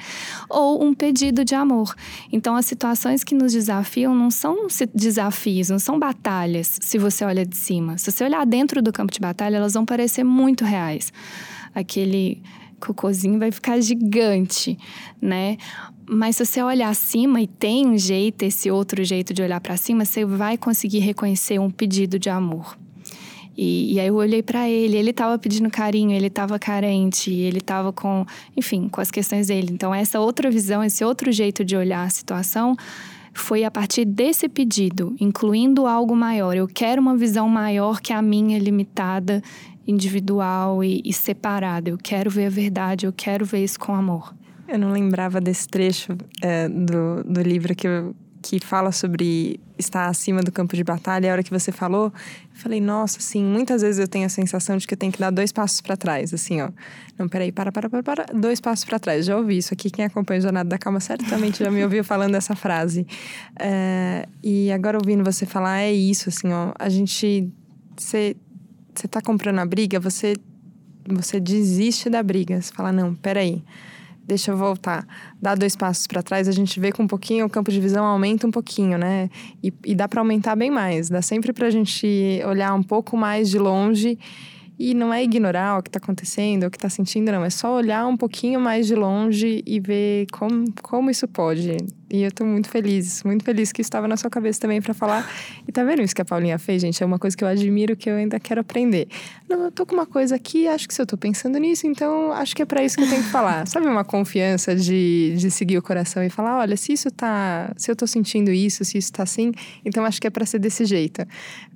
ou 0.49 0.85
um 0.85 0.95
pedido 0.95 1.45
de 1.45 1.55
amor. 1.55 1.95
Então, 2.33 2.57
as 2.57 2.67
situações 2.67 3.23
que 3.25 3.35
nos 3.35 3.53
desafiam 3.53 4.15
não 4.15 4.31
são 4.31 4.67
desafios, 4.95 5.69
não 5.69 5.79
são 5.79 5.99
batalhas, 5.99 6.79
se 6.81 6.99
você 6.99 7.25
olha 7.25 7.45
de 7.45 7.57
cima. 7.57 7.97
Se 7.99 8.11
você 8.11 8.25
olhar 8.25 8.45
dentro 8.45 8.83
do 8.83 8.93
campo 8.93 9.13
de 9.13 9.21
batalha, 9.21 9.57
elas 9.57 9.75
vão 9.75 9.85
parecer 9.85 10.25
muito 10.25 10.65
reais. 10.65 11.13
Aquele 11.75 12.43
cocôzinho 12.81 13.39
vai 13.39 13.51
ficar 13.51 13.81
gigante, 13.81 14.79
né? 15.21 15.57
Mas 16.09 16.37
se 16.37 16.47
você 16.47 16.63
olhar 16.63 16.89
acima 16.89 17.41
e 17.41 17.47
tem 17.47 17.87
um 17.87 17.99
jeito, 17.99 18.43
esse 18.43 18.71
outro 18.71 19.05
jeito 19.05 19.35
de 19.35 19.43
olhar 19.43 19.61
para 19.61 19.77
cima, 19.77 20.05
você 20.05 20.25
vai 20.25 20.57
conseguir 20.57 21.01
reconhecer 21.01 21.59
um 21.59 21.71
pedido 21.71 22.19
de 22.19 22.31
amor. 22.31 22.79
E, 23.61 23.95
e 23.95 23.99
aí 23.99 24.07
eu 24.07 24.15
olhei 24.15 24.41
para 24.41 24.71
ele, 24.71 24.97
ele 24.97 25.11
estava 25.11 25.37
pedindo 25.37 25.69
carinho, 25.69 26.13
ele 26.13 26.29
estava 26.29 26.61
carente, 26.61 27.33
ele 27.33 27.59
estava 27.59 27.93
com, 27.93 28.25
enfim, 28.57 28.89
com 28.89 29.01
as 29.01 29.11
questões 29.11 29.49
dele. 29.49 29.71
Então 29.73 29.93
essa 29.93 30.21
outra 30.21 30.49
visão, 30.49 30.85
esse 30.85 31.05
outro 31.05 31.33
jeito 31.33 31.65
de 31.65 31.77
olhar 31.77 32.05
a 32.05 32.09
situação 32.09 32.77
foi 33.35 33.65
a 33.65 33.71
partir 33.71 34.05
desse 34.05 34.49
pedido, 34.49 35.17
incluindo 35.19 35.89
algo 35.89 36.15
maior. 36.15 36.57
Eu 36.57 36.69
quero 36.69 37.03
uma 37.03 37.17
visão 37.17 37.49
maior 37.49 38.01
que 38.01 38.13
a 38.13 38.23
minha 38.23 38.61
limitada, 38.61 39.43
individual 39.85 40.85
e, 40.85 41.03
e 41.05 41.13
separada. 41.13 41.91
Eu 41.91 41.99
quero 41.99 42.31
ver 42.31 42.47
a 42.47 42.51
verdade, 42.51 43.07
eu 43.07 43.13
quero 43.13 43.45
ver 43.45 43.65
isso 43.65 43.81
com 43.81 43.93
amor. 43.93 44.33
Eu 44.69 44.79
não 44.79 44.93
lembrava 44.93 45.41
desse 45.41 45.67
trecho 45.67 46.17
é, 46.41 46.69
do, 46.69 47.25
do 47.25 47.43
livro 47.43 47.75
que, 47.75 47.89
eu, 47.89 48.15
que 48.43 48.59
fala 48.65 48.93
sobre 48.93 49.61
estar 49.79 50.09
acima 50.09 50.41
do 50.43 50.51
campo 50.51 50.77
de 50.77 50.83
batalha. 50.83 51.31
A 51.31 51.33
hora 51.33 51.43
que 51.43 51.51
você 51.51 51.71
falou, 51.71 52.07
eu 52.07 52.61
falei, 52.61 52.81
nossa, 52.81 53.19
assim, 53.19 53.45
muitas 53.45 53.83
vezes 53.83 53.99
eu 53.99 54.09
tenho 54.09 54.27
a 54.27 54.29
sensação 54.29 54.77
de 54.77 54.87
que 54.87 54.95
eu 54.95 54.99
tenho 54.99 55.13
que 55.13 55.19
dar 55.19 55.31
dois 55.31 55.53
passos 55.53 55.81
para 55.81 55.97
trás, 55.97 56.33
assim, 56.35 56.61
ó. 56.61 56.71
Não, 57.19 57.29
peraí, 57.29 57.51
para, 57.53 57.73
para, 57.73 57.89
para, 57.89 58.03
para, 58.03 58.27
dois 58.35 58.61
passos 58.61 58.85
para 58.85 58.99
trás. 58.99 59.27
Já 59.27 59.37
ouvi 59.37 59.59
isso 59.59 59.75
aqui. 59.75 59.91
Quem 59.91 60.05
acompanha 60.05 60.39
o 60.41 60.43
Jornada 60.43 60.69
da 60.69 60.79
Calma 60.79 61.01
certamente 61.01 61.63
já 61.65 61.71
me 61.71 61.83
ouviu 61.83 62.05
falando 62.05 62.35
essa 62.35 62.55
frase. 62.55 63.07
É, 63.59 64.27
e 64.43 64.71
agora 64.73 64.99
ouvindo 64.99 65.25
você 65.25 65.47
falar, 65.47 65.81
é 65.81 65.93
isso, 65.93 66.29
assim, 66.29 66.53
ó. 66.53 66.73
A 66.79 66.89
gente. 66.89 67.51
Você 67.97 68.37
tá 69.11 69.21
comprando 69.21 69.59
a 69.59 69.67
briga, 69.67 69.99
você 69.99 70.35
você 71.15 71.41
desiste 71.41 72.11
da 72.11 72.23
briga. 72.23 72.61
Você 72.61 72.73
fala, 72.73 72.93
não, 72.93 73.15
peraí, 73.15 73.63
deixa 74.29 74.51
eu 74.51 74.57
voltar. 74.57 75.07
Dá 75.41 75.55
dois 75.55 75.75
passos 75.75 76.07
para 76.07 76.23
trás, 76.23 76.47
a 76.47 76.53
gente 76.53 76.79
vê 76.79 76.93
que 76.93 77.01
um 77.01 77.07
pouquinho 77.07 77.47
o 77.47 77.49
campo 77.49 77.73
de 77.73 77.81
visão 77.81 78.05
aumenta 78.05 78.47
um 78.47 78.51
pouquinho, 78.51 78.99
né? 78.99 79.31
E, 79.65 79.73
e 79.87 79.95
dá 79.95 80.07
para 80.07 80.21
aumentar 80.21 80.55
bem 80.55 80.71
mais. 80.71 81.09
Dá 81.09 81.23
sempre 81.23 81.53
para 81.53 81.67
a 81.67 81.71
gente 81.71 82.07
olhar 82.47 82.75
um 82.75 82.83
pouco 82.83 83.17
mais 83.17 83.49
de 83.49 83.59
longe 83.59 84.19
e 84.79 84.95
não 84.95 85.13
é 85.13 85.25
ignorar 85.25 85.79
o 85.79 85.83
que 85.83 85.89
está 85.89 85.99
acontecendo, 85.99 86.65
o 86.65 86.71
que 86.71 86.77
está 86.77 86.89
sentindo, 86.89 87.33
não. 87.33 87.43
É 87.43 87.51
só 87.51 87.75
olhar 87.75 88.07
um 88.07 88.17
pouquinho 88.17 88.61
mais 88.61 88.87
de 88.87 88.95
longe 88.95 89.63
e 89.67 89.81
ver 89.81 90.27
como, 90.31 90.67
como 90.83 91.11
isso 91.11 91.27
pode. 91.27 91.79
E 92.11 92.23
eu 92.23 92.33
tô 92.33 92.45
muito 92.45 92.71
feliz, 92.71 93.23
muito 93.23 93.45
feliz 93.45 93.71
que 93.71 93.83
estava 93.83 94.09
na 94.09 94.17
sua 94.17 94.31
cabeça 94.31 94.59
também 94.61 94.81
para 94.81 94.95
falar. 94.95 95.31
E 95.67 95.73
tá 95.73 95.85
vendo 95.85 96.01
isso 96.01 96.15
que 96.15 96.23
a 96.23 96.25
Paulinha 96.25 96.59
fez, 96.59 96.81
gente? 96.81 97.03
É 97.03 97.07
uma 97.07 97.19
coisa 97.19 97.37
que 97.37 97.45
eu 97.45 97.49
admiro, 97.49 97.95
que 97.95 98.09
eu 98.09 98.17
ainda 98.17 98.41
quero 98.41 98.63
aprender. 98.63 99.09
Não, 99.49 99.65
eu 99.65 99.71
tô 99.71 99.85
com 99.85 99.95
uma 99.95 100.07
coisa 100.07 100.35
aqui, 100.35 100.67
acho 100.67 100.89
que 100.89 100.95
se 100.95 101.03
eu 101.03 101.07
tô 101.07 101.19
pensando 101.19 101.59
nisso, 101.59 101.87
então 101.87 102.33
acho 102.33 102.57
que 102.57 102.63
é 102.63 102.65
para 102.65 102.83
isso 102.83 102.97
que 102.97 103.03
eu 103.03 103.09
tenho 103.09 103.23
que 103.23 103.29
falar. 103.29 103.67
Sabe 103.67 103.87
uma 103.87 104.05
confiança 104.05 104.75
de, 104.75 105.35
de 105.37 105.51
seguir 105.51 105.77
o 105.77 105.83
coração 105.83 106.23
e 106.23 106.31
falar, 106.31 106.59
olha, 106.59 106.77
se 106.77 106.95
isso 106.95 107.11
tá, 107.11 107.73
se 107.77 107.91
eu 107.91 107.97
tô 107.97 108.07
sentindo 108.07 108.51
isso, 108.51 108.85
se 108.85 108.97
isso 108.97 109.13
tá 109.13 109.25
assim, 109.25 109.53
então 109.85 110.05
acho 110.05 110.19
que 110.19 110.27
é 110.27 110.31
para 110.31 110.47
ser 110.47 110.59
desse 110.59 110.87
jeito. 110.87 111.27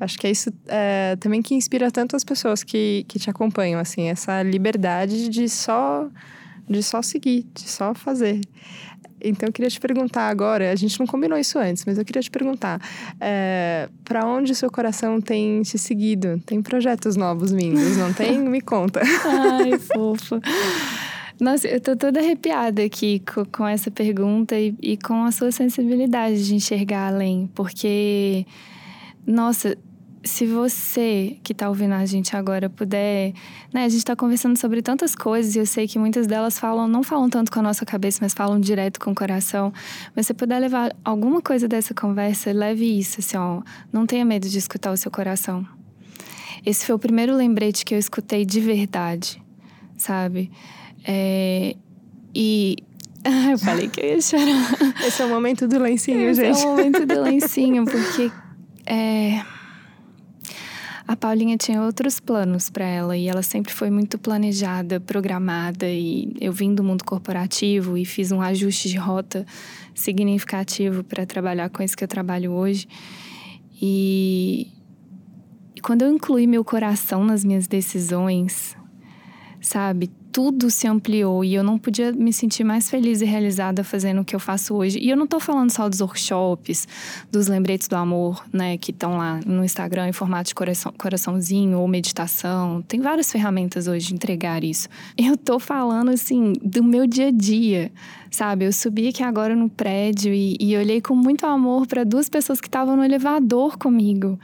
Acho 0.00 0.18
que 0.18 0.26
é 0.26 0.30
isso 0.30 0.50
é, 0.66 1.16
também 1.20 1.42
que 1.42 1.54
inspira 1.54 1.90
tanto 1.90 2.16
as 2.16 2.24
pessoas 2.24 2.62
que, 2.62 3.04
que 3.06 3.18
te 3.18 3.28
acompanham, 3.28 3.78
assim, 3.78 4.08
essa 4.08 4.42
liberdade 4.42 5.28
de 5.28 5.46
só 5.48 6.08
de 6.68 6.82
só 6.82 7.02
seguir, 7.02 7.46
de 7.54 7.68
só 7.68 7.94
fazer. 7.94 8.40
Então 9.24 9.48
eu 9.48 9.52
queria 9.52 9.70
te 9.70 9.80
perguntar 9.80 10.28
agora, 10.28 10.70
a 10.70 10.76
gente 10.76 10.98
não 10.98 11.06
combinou 11.06 11.38
isso 11.38 11.58
antes, 11.58 11.84
mas 11.84 11.98
eu 11.98 12.04
queria 12.04 12.22
te 12.22 12.30
perguntar, 12.30 12.80
é, 13.20 13.88
para 14.04 14.26
onde 14.26 14.52
o 14.52 14.54
seu 14.54 14.70
coração 14.70 15.20
tem 15.20 15.62
te 15.62 15.78
seguido? 15.78 16.40
Tem 16.44 16.62
projetos 16.62 17.16
novos 17.16 17.52
vindos, 17.52 17.96
não 17.96 18.12
tem? 18.12 18.38
Me 18.42 18.60
conta. 18.60 19.00
Ai, 19.02 19.78
fofa. 19.78 20.40
Nossa, 21.40 21.66
eu 21.66 21.80
tô 21.80 21.96
toda 21.96 22.20
arrepiada 22.20 22.82
aqui 22.82 23.20
com, 23.20 23.44
com 23.44 23.66
essa 23.66 23.90
pergunta 23.90 24.58
e, 24.58 24.74
e 24.80 24.96
com 24.96 25.24
a 25.24 25.32
sua 25.32 25.50
sensibilidade 25.50 26.46
de 26.46 26.54
enxergar 26.54 27.08
além, 27.08 27.50
porque, 27.54 28.46
nossa, 29.26 29.76
se 30.24 30.46
você 30.46 31.36
que 31.42 31.52
está 31.52 31.68
ouvindo 31.68 31.94
a 31.94 32.06
gente 32.06 32.36
agora 32.36 32.70
puder, 32.70 33.32
né, 33.72 33.84
a 33.84 33.88
gente 33.88 33.98
está 33.98 34.14
conversando 34.14 34.56
sobre 34.56 34.80
tantas 34.80 35.14
coisas 35.14 35.56
e 35.56 35.58
eu 35.58 35.66
sei 35.66 35.88
que 35.88 35.98
muitas 35.98 36.26
delas 36.26 36.58
falam, 36.58 36.86
não 36.86 37.02
falam 37.02 37.28
tanto 37.28 37.50
com 37.50 37.58
a 37.58 37.62
nossa 37.62 37.84
cabeça, 37.84 38.20
mas 38.22 38.32
falam 38.32 38.60
direto 38.60 39.00
com 39.00 39.10
o 39.10 39.14
coração. 39.14 39.72
Mas 40.14 40.26
se 40.26 40.34
puder 40.34 40.60
levar 40.60 40.94
alguma 41.04 41.40
coisa 41.42 41.66
dessa 41.66 41.92
conversa, 41.92 42.52
leve 42.52 42.98
isso, 42.98 43.20
assim, 43.20 43.36
ó, 43.36 43.62
não 43.92 44.06
tenha 44.06 44.24
medo 44.24 44.48
de 44.48 44.58
escutar 44.58 44.92
o 44.92 44.96
seu 44.96 45.10
coração. 45.10 45.66
Esse 46.64 46.86
foi 46.86 46.94
o 46.94 46.98
primeiro 46.98 47.34
lembrete 47.34 47.84
que 47.84 47.94
eu 47.94 47.98
escutei 47.98 48.44
de 48.44 48.60
verdade, 48.60 49.42
sabe? 49.96 50.52
É, 51.04 51.74
e 52.32 52.76
eu 53.50 53.58
falei 53.58 53.88
que 53.88 54.00
eu 54.00 54.06
ia 54.06 54.20
chorar. 54.20 54.94
Esse 55.04 55.22
é 55.22 55.24
o 55.24 55.28
momento 55.28 55.66
do 55.66 55.80
lencinho, 55.80 56.28
Esse 56.28 56.40
gente. 56.40 56.52
Esse 56.52 56.64
é 56.64 56.68
o 56.68 56.70
momento 56.70 57.04
do 57.04 57.18
lencinho, 57.22 57.84
porque 57.84 58.30
é, 58.86 59.42
a 61.12 61.16
Paulinha 61.16 61.58
tinha 61.58 61.82
outros 61.82 62.18
planos 62.18 62.70
para 62.70 62.86
ela 62.86 63.14
e 63.14 63.28
ela 63.28 63.42
sempre 63.42 63.70
foi 63.70 63.90
muito 63.90 64.18
planejada, 64.18 64.98
programada 64.98 65.86
e 65.86 66.34
eu 66.40 66.50
vim 66.54 66.74
do 66.74 66.82
mundo 66.82 67.04
corporativo 67.04 67.98
e 67.98 68.04
fiz 68.06 68.32
um 68.32 68.40
ajuste 68.40 68.88
de 68.88 68.96
rota 68.96 69.44
significativo 69.94 71.04
para 71.04 71.26
trabalhar 71.26 71.68
com 71.68 71.82
isso 71.82 71.94
que 71.94 72.02
eu 72.02 72.08
trabalho 72.08 72.52
hoje. 72.52 72.88
E, 73.78 74.68
e 75.76 75.82
quando 75.82 76.00
eu 76.00 76.10
incluí 76.10 76.46
meu 76.46 76.64
coração 76.64 77.22
nas 77.22 77.44
minhas 77.44 77.66
decisões, 77.66 78.74
sabe? 79.60 80.10
Tudo 80.32 80.70
se 80.70 80.88
ampliou 80.88 81.44
e 81.44 81.54
eu 81.54 81.62
não 81.62 81.78
podia 81.78 82.10
me 82.10 82.32
sentir 82.32 82.64
mais 82.64 82.88
feliz 82.88 83.20
e 83.20 83.26
realizada 83.26 83.84
fazendo 83.84 84.22
o 84.22 84.24
que 84.24 84.34
eu 84.34 84.40
faço 84.40 84.74
hoje. 84.74 84.98
E 84.98 85.10
eu 85.10 85.16
não 85.16 85.24
estou 85.24 85.38
falando 85.38 85.70
só 85.70 85.88
dos 85.88 86.00
workshops, 86.00 86.88
dos 87.30 87.48
lembretes 87.48 87.86
do 87.86 87.94
amor, 87.94 88.42
né, 88.50 88.78
que 88.78 88.90
estão 88.90 89.18
lá 89.18 89.40
no 89.44 89.62
Instagram 89.62 90.08
em 90.08 90.12
formato 90.12 90.48
de 90.48 90.54
coração, 90.54 90.92
coraçãozinho 90.96 91.78
ou 91.78 91.86
meditação. 91.86 92.82
Tem 92.88 93.00
várias 93.00 93.30
ferramentas 93.30 93.86
hoje 93.86 94.08
de 94.08 94.14
entregar 94.14 94.64
isso. 94.64 94.88
Eu 95.18 95.34
estou 95.34 95.60
falando 95.60 96.10
assim 96.10 96.54
do 96.62 96.82
meu 96.82 97.06
dia 97.06 97.28
a 97.28 97.30
dia 97.30 97.92
sabe? 98.32 98.64
Eu 98.64 98.72
subi 98.72 99.08
aqui 99.08 99.22
agora 99.22 99.54
no 99.54 99.68
prédio 99.68 100.32
e, 100.32 100.56
e 100.58 100.76
olhei 100.76 101.00
com 101.00 101.14
muito 101.14 101.44
amor 101.44 101.86
para 101.86 102.04
duas 102.04 102.28
pessoas 102.28 102.60
que 102.60 102.66
estavam 102.66 102.96
no 102.96 103.04
elevador 103.04 103.76
comigo. 103.76 104.40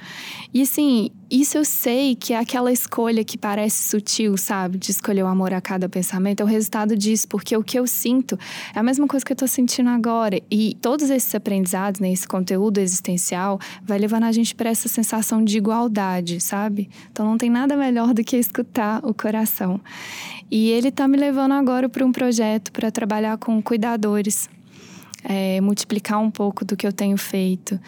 E 0.53 0.62
assim, 0.62 1.11
isso 1.31 1.59
eu 1.59 1.64
sei 1.64 2.14
que 2.14 2.33
é 2.33 2.38
aquela 2.38 2.72
escolha 2.72 3.22
que 3.22 3.37
parece 3.37 3.88
sutil, 3.88 4.37
sabe? 4.37 4.79
De 4.79 4.90
escolher 4.90 5.22
o 5.22 5.27
amor 5.27 5.53
a 5.53 5.61
cada 5.61 5.77
pensamento, 5.86 6.40
é 6.40 6.44
o 6.44 6.46
resultado 6.46 6.96
disso, 6.96 7.28
porque 7.28 7.54
o 7.54 7.62
que 7.62 7.78
eu 7.78 7.86
sinto 7.86 8.38
é 8.74 8.78
a 8.78 8.82
mesma 8.82 9.06
coisa 9.06 9.22
que 9.22 9.32
eu 9.32 9.36
tô 9.36 9.46
sentindo 9.46 9.90
agora. 9.90 10.40
E 10.50 10.78
todos 10.80 11.10
esses 11.10 11.34
aprendizados, 11.34 12.00
né, 12.00 12.10
esse 12.10 12.26
conteúdo 12.26 12.78
existencial, 12.78 13.60
vai 13.82 13.98
levando 13.98 14.24
a 14.24 14.32
gente 14.32 14.54
para 14.54 14.70
essa 14.70 14.88
sensação 14.88 15.44
de 15.44 15.58
igualdade, 15.58 16.40
sabe? 16.40 16.88
Então 17.12 17.26
não 17.26 17.36
tem 17.36 17.50
nada 17.50 17.76
melhor 17.76 18.14
do 18.14 18.24
que 18.24 18.38
escutar 18.38 19.04
o 19.04 19.12
coração. 19.12 19.78
E 20.50 20.70
ele 20.70 20.88
está 20.88 21.06
me 21.06 21.18
levando 21.18 21.52
agora 21.52 21.88
para 21.88 22.04
um 22.04 22.12
projeto 22.12 22.72
para 22.72 22.90
trabalhar 22.90 23.36
com 23.36 23.60
cuidadores. 23.62 24.48
É, 25.24 25.60
multiplicar 25.60 26.20
um 26.20 26.30
pouco 26.30 26.64
do 26.64 26.76
que 26.76 26.86
eu 26.86 26.92
tenho 26.92 27.18
feito 27.18 27.78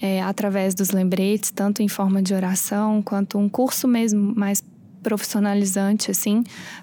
é, 0.00 0.22
através 0.22 0.74
dos 0.74 0.90
lembretes, 0.90 1.50
tanto 1.50 1.82
em 1.82 1.86
forma 1.86 2.22
de 2.22 2.32
oração, 2.32 3.02
quanto 3.02 3.38
um 3.38 3.46
curso 3.46 3.86
mesmo 3.86 4.34
mais 4.34 4.64
profissionalizante, 5.02 6.10
assim, 6.10 6.42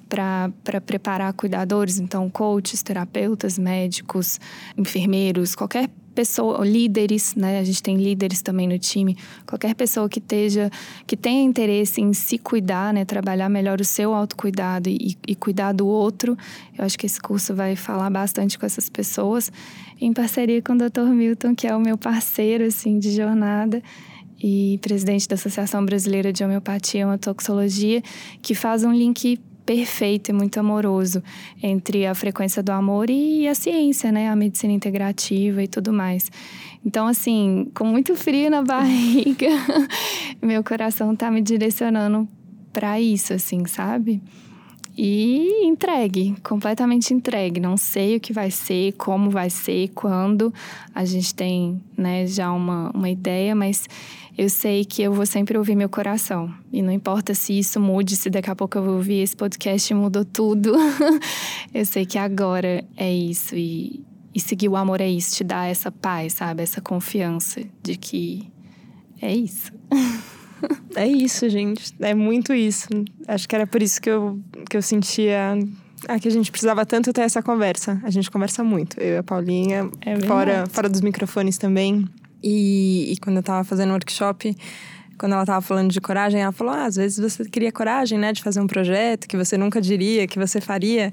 para 0.10 0.52
preparar 0.86 1.34
cuidadores, 1.34 2.00
então, 2.00 2.30
coaches, 2.30 2.82
terapeutas, 2.82 3.58
médicos, 3.58 4.40
enfermeiros, 4.78 5.56
qualquer 5.56 5.90
pessoa, 6.16 6.66
líderes, 6.66 7.36
né? 7.36 7.60
A 7.60 7.64
gente 7.64 7.84
tem 7.84 7.98
líderes 7.98 8.42
também 8.42 8.68
no 8.68 8.80
time. 8.80 9.18
Qualquer 9.46 9.76
pessoa 9.76 10.08
que 10.08 10.20
esteja, 10.20 10.72
que 11.06 11.18
tenha 11.18 11.44
interesse 11.44 12.02
em 12.02 12.14
se 12.14 12.38
cuidar, 12.38 12.94
né? 12.94 13.04
Trabalhar 13.04 13.50
melhor 13.50 13.82
o 13.82 13.86
seu 13.86 14.14
autocuidado 14.14 14.90
e, 14.90 15.18
e 15.28 15.36
cuidar 15.36 15.74
do 15.74 15.86
outro. 15.86 16.38
Eu 16.78 16.86
acho 16.86 16.98
que 16.98 17.06
esse 17.06 17.20
curso 17.20 17.54
vai 17.54 17.76
falar 17.76 18.10
bastante 18.10 18.58
com 18.58 18.66
essas 18.66 18.90
pessoas, 18.90 19.52
em 20.00 20.14
parceria 20.14 20.62
com 20.62 20.74
o 20.74 20.78
Dr. 20.78 21.10
Milton, 21.14 21.54
que 21.54 21.68
é 21.68 21.76
o 21.76 21.80
meu 21.80 21.98
parceiro, 21.98 22.64
assim, 22.64 22.98
de 22.98 23.12
jornada 23.12 23.84
e 24.42 24.80
presidente 24.82 25.28
da 25.28 25.36
Associação 25.36 25.86
Brasileira 25.86 26.32
de 26.32 26.44
Homeopatia 26.44 27.06
e 27.14 27.18
Toxologia, 27.18 28.02
que 28.42 28.54
faz 28.54 28.84
um 28.84 28.92
link 28.92 29.40
perfeito 29.66 30.30
e 30.30 30.34
muito 30.34 30.60
amoroso 30.60 31.24
entre 31.62 32.06
a 32.06 32.14
frequência 32.14 32.62
do 32.62 32.72
amor 32.72 33.10
e 33.10 33.48
a 33.48 33.56
ciência, 33.56 34.12
né? 34.12 34.30
A 34.30 34.36
medicina 34.36 34.72
integrativa 34.72 35.64
e 35.64 35.68
tudo 35.68 35.92
mais. 35.92 36.30
Então, 36.86 37.08
assim, 37.08 37.70
com 37.74 37.86
muito 37.86 38.16
frio 38.16 38.50
na 38.50 38.62
barriga, 38.64 39.50
meu 40.42 40.64
coração 40.64 41.16
tá 41.16 41.32
me 41.32 41.42
direcionando 41.42 42.28
para 42.72 43.00
isso, 43.02 43.34
assim, 43.34 43.66
sabe? 43.66 44.22
E 44.98 45.66
entregue, 45.66 46.36
completamente 46.42 47.14
entregue. 47.14 47.60
Não 47.60 47.76
sei 47.76 48.16
o 48.16 48.20
que 48.20 48.32
vai 48.32 48.50
ser, 48.50 48.94
como 48.94 49.30
vai 49.30 49.50
ser, 49.50 49.90
quando. 49.90 50.54
A 50.94 51.04
gente 51.04 51.36
tem 51.36 51.82
né, 51.98 52.26
já 52.26 52.52
uma, 52.52 52.92
uma 52.92 53.10
ideia, 53.10 53.54
mas 53.54 53.88
eu 54.38 54.50
sei 54.50 54.86
que 54.86 55.02
eu 55.02 55.14
vou 55.14 55.26
sempre 55.26 55.58
ouvir 55.58 55.76
meu 55.76 55.90
coração. 55.90 56.54
E 56.72 56.82
não 56.82 56.94
importa 56.94 57.34
se 57.34 57.58
isso 57.58 57.80
mude, 57.80 58.16
se 58.16 58.30
daqui 58.30 58.50
a 58.50 58.56
pouco 58.56 58.78
eu 58.78 58.84
vou 58.84 58.96
ouvir 58.96 59.22
esse 59.22 59.36
podcast 59.36 59.94
mudou 59.94 60.24
tudo. 60.24 60.74
eu 61.74 61.86
sei 61.86 62.06
que 62.06 62.18
agora 62.18 62.84
é 62.96 63.14
isso. 63.14 63.54
E, 63.56 64.02
e 64.34 64.40
seguir 64.40 64.70
o 64.70 64.78
amor 64.78 65.02
é 65.02 65.10
isso, 65.10 65.36
te 65.36 65.44
dar 65.44 65.70
essa 65.70 65.92
paz, 65.92 66.34
sabe? 66.34 66.64
Essa 66.64 66.80
confiança 66.80 67.62
de 67.84 67.98
que 67.98 68.50
é 69.22 69.34
isso. 69.34 69.74
é 70.96 71.08
isso, 71.08 71.50
gente. 71.50 71.94
É 72.00 72.14
muito 72.14 72.54
isso. 72.54 72.88
Acho 73.28 73.48
que 73.48 73.56
era 73.56 73.68
por 73.68 73.82
isso 73.82 74.02
que 74.02 74.10
eu, 74.10 74.40
que 74.70 74.78
eu 74.78 74.82
sentia 74.82 75.58
ah, 76.08 76.20
que 76.20 76.28
a 76.28 76.32
gente 76.32 76.52
precisava 76.52 76.86
tanto 76.86 77.12
ter 77.12 77.22
essa 77.22 77.42
conversa. 77.42 78.00
A 78.04 78.10
gente 78.10 78.30
conversa 78.30 78.64
muito. 78.64 79.00
Eu 79.00 79.16
e 79.16 79.18
a 79.18 79.24
Paulinha, 79.24 79.90
é 80.02 80.20
fora, 80.22 80.66
fora 80.70 80.90
dos 80.90 81.02
microfones 81.02 81.58
também. 81.58 82.08
E, 82.44 83.12
e 83.14 83.18
quando 83.18 83.38
eu 83.38 83.44
tava 83.44 83.64
fazendo 83.64 83.92
workshop, 83.92 84.56
quando 85.18 85.34
ela 85.34 85.46
tava 85.46 85.62
falando 85.62 85.92
de 85.92 86.00
coragem, 86.00 86.42
ela 86.42 86.52
falou: 86.52 86.74
ah, 86.74 86.86
às 86.86 86.96
vezes 86.96 87.18
você 87.18 87.46
queria 87.50 87.72
coragem, 87.72 88.20
né, 88.20 88.32
de 88.32 88.44
fazer 88.44 88.60
um 88.60 88.68
projeto 88.68 89.28
que 89.28 89.36
você 89.36 89.58
nunca 89.58 89.82
diria 89.82 90.28
que 90.28 90.38
você 90.38 90.62
faria. 90.62 91.12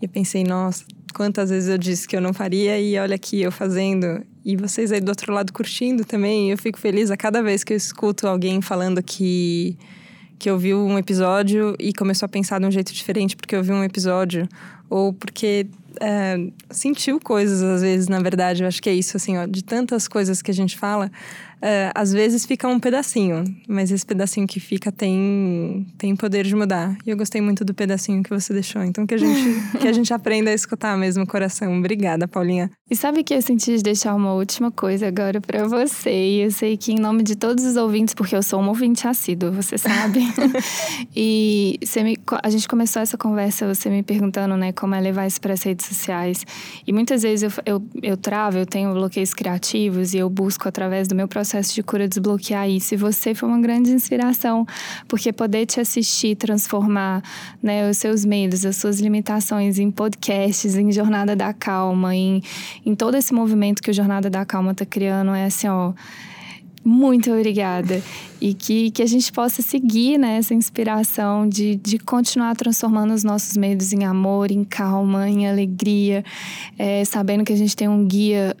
E 0.00 0.04
eu 0.04 0.08
pensei: 0.08 0.44
nossa, 0.44 0.84
quantas 1.14 1.50
vezes 1.50 1.68
eu 1.68 1.78
disse 1.78 2.06
que 2.06 2.16
eu 2.16 2.20
não 2.20 2.34
faria 2.34 2.78
e 2.78 2.98
olha 2.98 3.14
aqui 3.14 3.40
eu 3.40 3.52
fazendo. 3.52 4.22
E 4.44 4.56
vocês 4.56 4.92
aí 4.92 5.00
do 5.00 5.08
outro 5.08 5.32
lado 5.32 5.52
curtindo 5.52 6.04
também. 6.04 6.50
Eu 6.50 6.58
fico 6.58 6.78
feliz 6.78 7.10
a 7.10 7.16
cada 7.16 7.42
vez 7.42 7.64
que 7.64 7.72
eu 7.72 7.76
escuto 7.76 8.26
alguém 8.26 8.60
falando 8.60 9.02
que 9.02 9.76
que 10.36 10.50
ouviu 10.50 10.84
um 10.84 10.98
episódio 10.98 11.74
e 11.78 11.92
começou 11.94 12.26
a 12.26 12.28
pensar 12.28 12.58
de 12.60 12.66
um 12.66 12.70
jeito 12.70 12.92
diferente 12.92 13.36
porque 13.36 13.56
ouviu 13.56 13.74
um 13.74 13.84
episódio 13.84 14.46
ou 14.90 15.12
porque 15.12 15.66
é, 16.00 16.36
sentiu 16.70 17.18
coisas 17.20 17.62
às 17.62 17.82
vezes, 17.82 18.08
na 18.08 18.20
verdade. 18.20 18.62
Eu 18.62 18.68
acho 18.68 18.82
que 18.82 18.90
é 18.90 18.94
isso, 18.94 19.16
assim, 19.16 19.36
ó, 19.38 19.46
de 19.46 19.62
tantas 19.62 20.06
coisas 20.06 20.42
que 20.42 20.50
a 20.50 20.54
gente 20.54 20.76
fala, 20.76 21.10
é, 21.66 21.90
às 21.94 22.12
vezes 22.12 22.44
fica 22.44 22.68
um 22.68 22.78
pedacinho, 22.78 23.42
mas 23.66 23.90
esse 23.90 24.04
pedacinho 24.04 24.46
que 24.46 24.60
fica 24.60 24.92
tem, 24.92 25.86
tem 25.96 26.14
poder 26.14 26.44
de 26.44 26.54
mudar. 26.54 26.94
E 27.06 27.08
eu 27.08 27.16
gostei 27.16 27.40
muito 27.40 27.64
do 27.64 27.72
pedacinho 27.72 28.22
que 28.22 28.28
você 28.28 28.52
deixou. 28.52 28.84
Então 28.84 29.06
que 29.06 29.14
a 29.14 29.16
gente, 29.16 29.62
que 29.80 29.88
a 29.88 29.92
gente 29.92 30.12
aprenda 30.12 30.50
a 30.50 30.54
escutar 30.54 30.94
mesmo 30.98 31.24
o 31.24 31.26
coração. 31.26 31.78
Obrigada, 31.78 32.28
Paulinha. 32.28 32.70
E 32.90 32.94
sabe 32.94 33.24
que 33.24 33.32
eu 33.32 33.40
senti 33.40 33.78
de 33.78 33.82
deixar 33.82 34.14
uma 34.14 34.34
última 34.34 34.70
coisa 34.70 35.08
agora 35.08 35.40
para 35.40 35.66
você. 35.66 36.10
E 36.10 36.40
eu 36.42 36.50
sei 36.50 36.76
que 36.76 36.92
em 36.92 36.98
nome 36.98 37.22
de 37.22 37.34
todos 37.34 37.64
os 37.64 37.76
ouvintes, 37.76 38.12
porque 38.12 38.36
eu 38.36 38.42
sou 38.42 38.60
uma 38.60 38.68
ouvinte 38.68 39.08
assíduo, 39.08 39.50
você 39.50 39.78
sabe. 39.78 40.20
e 41.16 41.78
você 41.82 42.02
me, 42.02 42.18
a 42.42 42.50
gente 42.50 42.68
começou 42.68 43.00
essa 43.00 43.16
conversa, 43.16 43.66
você 43.74 43.88
me 43.88 44.02
perguntando, 44.02 44.54
né, 44.54 44.70
como 44.72 44.94
é 44.94 45.00
levar 45.00 45.26
isso 45.26 45.40
para 45.40 45.54
as 45.54 45.62
redes 45.62 45.86
sociais. 45.86 46.44
E 46.86 46.92
muitas 46.92 47.22
vezes 47.22 47.50
eu, 47.50 47.62
eu, 47.64 47.88
eu 48.02 48.16
travo, 48.18 48.58
eu 48.58 48.66
tenho 48.66 48.92
bloqueios 48.92 49.32
criativos 49.32 50.12
e 50.12 50.18
eu 50.18 50.28
busco 50.28 50.68
através 50.68 51.08
do 51.08 51.14
meu 51.14 51.26
processo 51.26 51.53
processo 51.54 51.74
de 51.74 51.82
cura 51.82 52.08
desbloquear 52.08 52.68
isso. 52.68 52.94
E 52.94 52.96
você 52.96 53.34
foi 53.34 53.48
uma 53.48 53.60
grande 53.60 53.90
inspiração, 53.92 54.66
porque 55.06 55.32
poder 55.32 55.66
te 55.66 55.80
assistir, 55.80 56.36
transformar 56.36 57.22
né, 57.62 57.88
os 57.88 57.98
seus 57.98 58.24
medos, 58.24 58.64
as 58.64 58.76
suas 58.76 58.98
limitações 59.00 59.78
em 59.78 59.90
podcasts, 59.90 60.74
em 60.74 60.90
Jornada 60.90 61.36
da 61.36 61.52
Calma, 61.52 62.14
em, 62.14 62.42
em 62.84 62.94
todo 62.94 63.16
esse 63.16 63.32
movimento 63.32 63.82
que 63.82 63.90
o 63.90 63.94
Jornada 63.94 64.28
da 64.28 64.44
Calma 64.44 64.72
está 64.72 64.84
criando, 64.84 65.32
é 65.32 65.44
assim, 65.44 65.68
ó 65.68 65.92
muito 66.86 67.32
obrigada. 67.32 68.02
E 68.38 68.52
que, 68.52 68.90
que 68.90 69.02
a 69.02 69.06
gente 69.06 69.32
possa 69.32 69.62
seguir 69.62 70.18
né, 70.18 70.36
essa 70.36 70.52
inspiração 70.52 71.48
de, 71.48 71.76
de 71.76 71.98
continuar 71.98 72.54
transformando 72.54 73.14
os 73.14 73.24
nossos 73.24 73.56
medos 73.56 73.94
em 73.94 74.04
amor, 74.04 74.50
em 74.50 74.62
calma, 74.64 75.26
em 75.26 75.48
alegria, 75.48 76.22
é, 76.78 77.02
sabendo 77.06 77.42
que 77.42 77.54
a 77.54 77.56
gente 77.56 77.74
tem 77.74 77.88
um 77.88 78.04
guia 78.04 78.54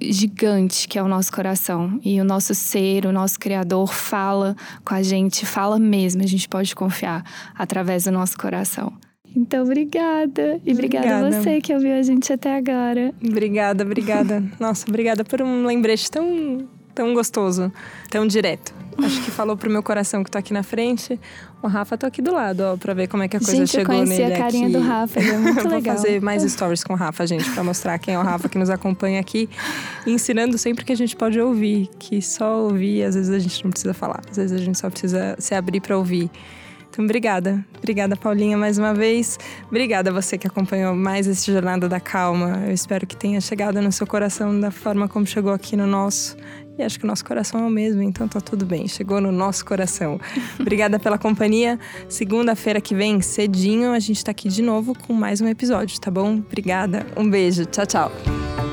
gigante 0.00 0.86
que 0.88 0.98
é 0.98 1.02
o 1.02 1.08
nosso 1.08 1.32
coração. 1.32 1.98
E 2.04 2.20
o 2.20 2.24
nosso 2.24 2.54
ser, 2.54 3.06
o 3.06 3.12
nosso 3.12 3.38
Criador 3.38 3.92
fala 3.92 4.56
com 4.84 4.94
a 4.94 5.02
gente, 5.02 5.46
fala 5.46 5.78
mesmo, 5.78 6.22
a 6.22 6.26
gente 6.26 6.48
pode 6.48 6.74
confiar 6.74 7.24
através 7.54 8.04
do 8.04 8.12
nosso 8.12 8.36
coração. 8.36 8.92
Então, 9.36 9.64
obrigada. 9.64 10.60
E 10.64 10.72
obrigada, 10.72 11.06
obrigada 11.06 11.26
a 11.26 11.42
você 11.42 11.60
que 11.60 11.74
ouviu 11.74 11.94
a 11.94 12.02
gente 12.02 12.32
até 12.32 12.56
agora. 12.56 13.12
Obrigada, 13.22 13.84
obrigada. 13.84 14.44
Nossa, 14.60 14.88
obrigada 14.88 15.24
por 15.24 15.42
um 15.42 15.66
lembrete 15.66 16.10
tão, 16.10 16.68
tão 16.94 17.12
gostoso, 17.12 17.72
tão 18.10 18.26
direto. 18.26 18.72
Acho 19.02 19.22
que 19.22 19.30
falou 19.30 19.56
pro 19.56 19.70
meu 19.70 19.82
coração 19.82 20.22
que 20.22 20.30
tô 20.30 20.38
aqui 20.38 20.52
na 20.52 20.62
frente. 20.62 21.18
O 21.62 21.66
Rafa 21.66 21.96
tô 21.96 22.06
aqui 22.06 22.20
do 22.20 22.32
lado, 22.32 22.60
ó, 22.60 22.76
pra 22.76 22.92
ver 22.94 23.08
como 23.08 23.22
é 23.22 23.28
que 23.28 23.36
a 23.36 23.40
coisa 23.40 23.56
gente, 23.56 23.70
chegou 23.70 23.94
eu 23.94 24.04
nele 24.04 24.34
a 24.34 24.38
carinha 24.38 24.66
aqui. 24.68 24.76
do 24.76 24.82
Rafa, 24.82 25.20
ele 25.20 25.30
é 25.30 25.38
muito 25.38 25.62
Vou 25.62 25.72
legal. 25.72 25.96
fazer 25.96 26.20
mais 26.20 26.42
stories 26.50 26.84
com 26.84 26.92
o 26.92 26.96
Rafa, 26.96 27.26
gente, 27.26 27.50
pra 27.50 27.64
mostrar 27.64 27.98
quem 27.98 28.14
é 28.14 28.18
o 28.18 28.22
Rafa 28.22 28.48
que 28.48 28.58
nos 28.58 28.70
acompanha 28.70 29.20
aqui. 29.20 29.48
ensinando 30.06 30.56
sempre 30.58 30.84
que 30.84 30.92
a 30.92 30.96
gente 30.96 31.16
pode 31.16 31.40
ouvir, 31.40 31.88
que 31.98 32.20
só 32.20 32.62
ouvir, 32.64 33.02
às 33.04 33.14
vezes 33.14 33.30
a 33.30 33.38
gente 33.38 33.64
não 33.64 33.70
precisa 33.70 33.94
falar. 33.94 34.20
Às 34.30 34.36
vezes 34.36 34.52
a 34.52 34.62
gente 34.62 34.78
só 34.78 34.90
precisa 34.90 35.36
se 35.38 35.54
abrir 35.54 35.80
para 35.80 35.96
ouvir. 35.96 36.30
Então, 36.90 37.04
obrigada. 37.04 37.64
Obrigada, 37.78 38.14
Paulinha, 38.14 38.56
mais 38.56 38.78
uma 38.78 38.94
vez. 38.94 39.36
Obrigada 39.66 40.10
a 40.10 40.12
você 40.12 40.38
que 40.38 40.46
acompanhou 40.46 40.94
mais 40.94 41.26
esse 41.26 41.50
Jornada 41.50 41.88
da 41.88 41.98
Calma. 41.98 42.62
Eu 42.68 42.72
espero 42.72 43.04
que 43.04 43.16
tenha 43.16 43.40
chegado 43.40 43.82
no 43.82 43.90
seu 43.90 44.06
coração 44.06 44.60
da 44.60 44.70
forma 44.70 45.08
como 45.08 45.26
chegou 45.26 45.52
aqui 45.52 45.76
no 45.76 45.88
nosso. 45.88 46.36
E 46.76 46.82
acho 46.82 46.98
que 46.98 47.04
o 47.04 47.08
nosso 47.08 47.24
coração 47.24 47.60
é 47.60 47.66
o 47.66 47.70
mesmo, 47.70 48.02
então 48.02 48.26
tá 48.26 48.40
tudo 48.40 48.66
bem. 48.66 48.88
Chegou 48.88 49.20
no 49.20 49.30
nosso 49.30 49.64
coração. 49.64 50.20
Obrigada 50.58 50.98
pela 50.98 51.18
companhia. 51.18 51.78
Segunda-feira 52.08 52.80
que 52.80 52.94
vem, 52.94 53.20
cedinho, 53.20 53.92
a 53.92 53.98
gente 53.98 54.24
tá 54.24 54.32
aqui 54.32 54.48
de 54.48 54.62
novo 54.62 54.94
com 55.06 55.12
mais 55.12 55.40
um 55.40 55.46
episódio, 55.46 56.00
tá 56.00 56.10
bom? 56.10 56.36
Obrigada. 56.36 57.06
Um 57.16 57.28
beijo. 57.28 57.64
Tchau, 57.66 57.86
tchau. 57.86 58.63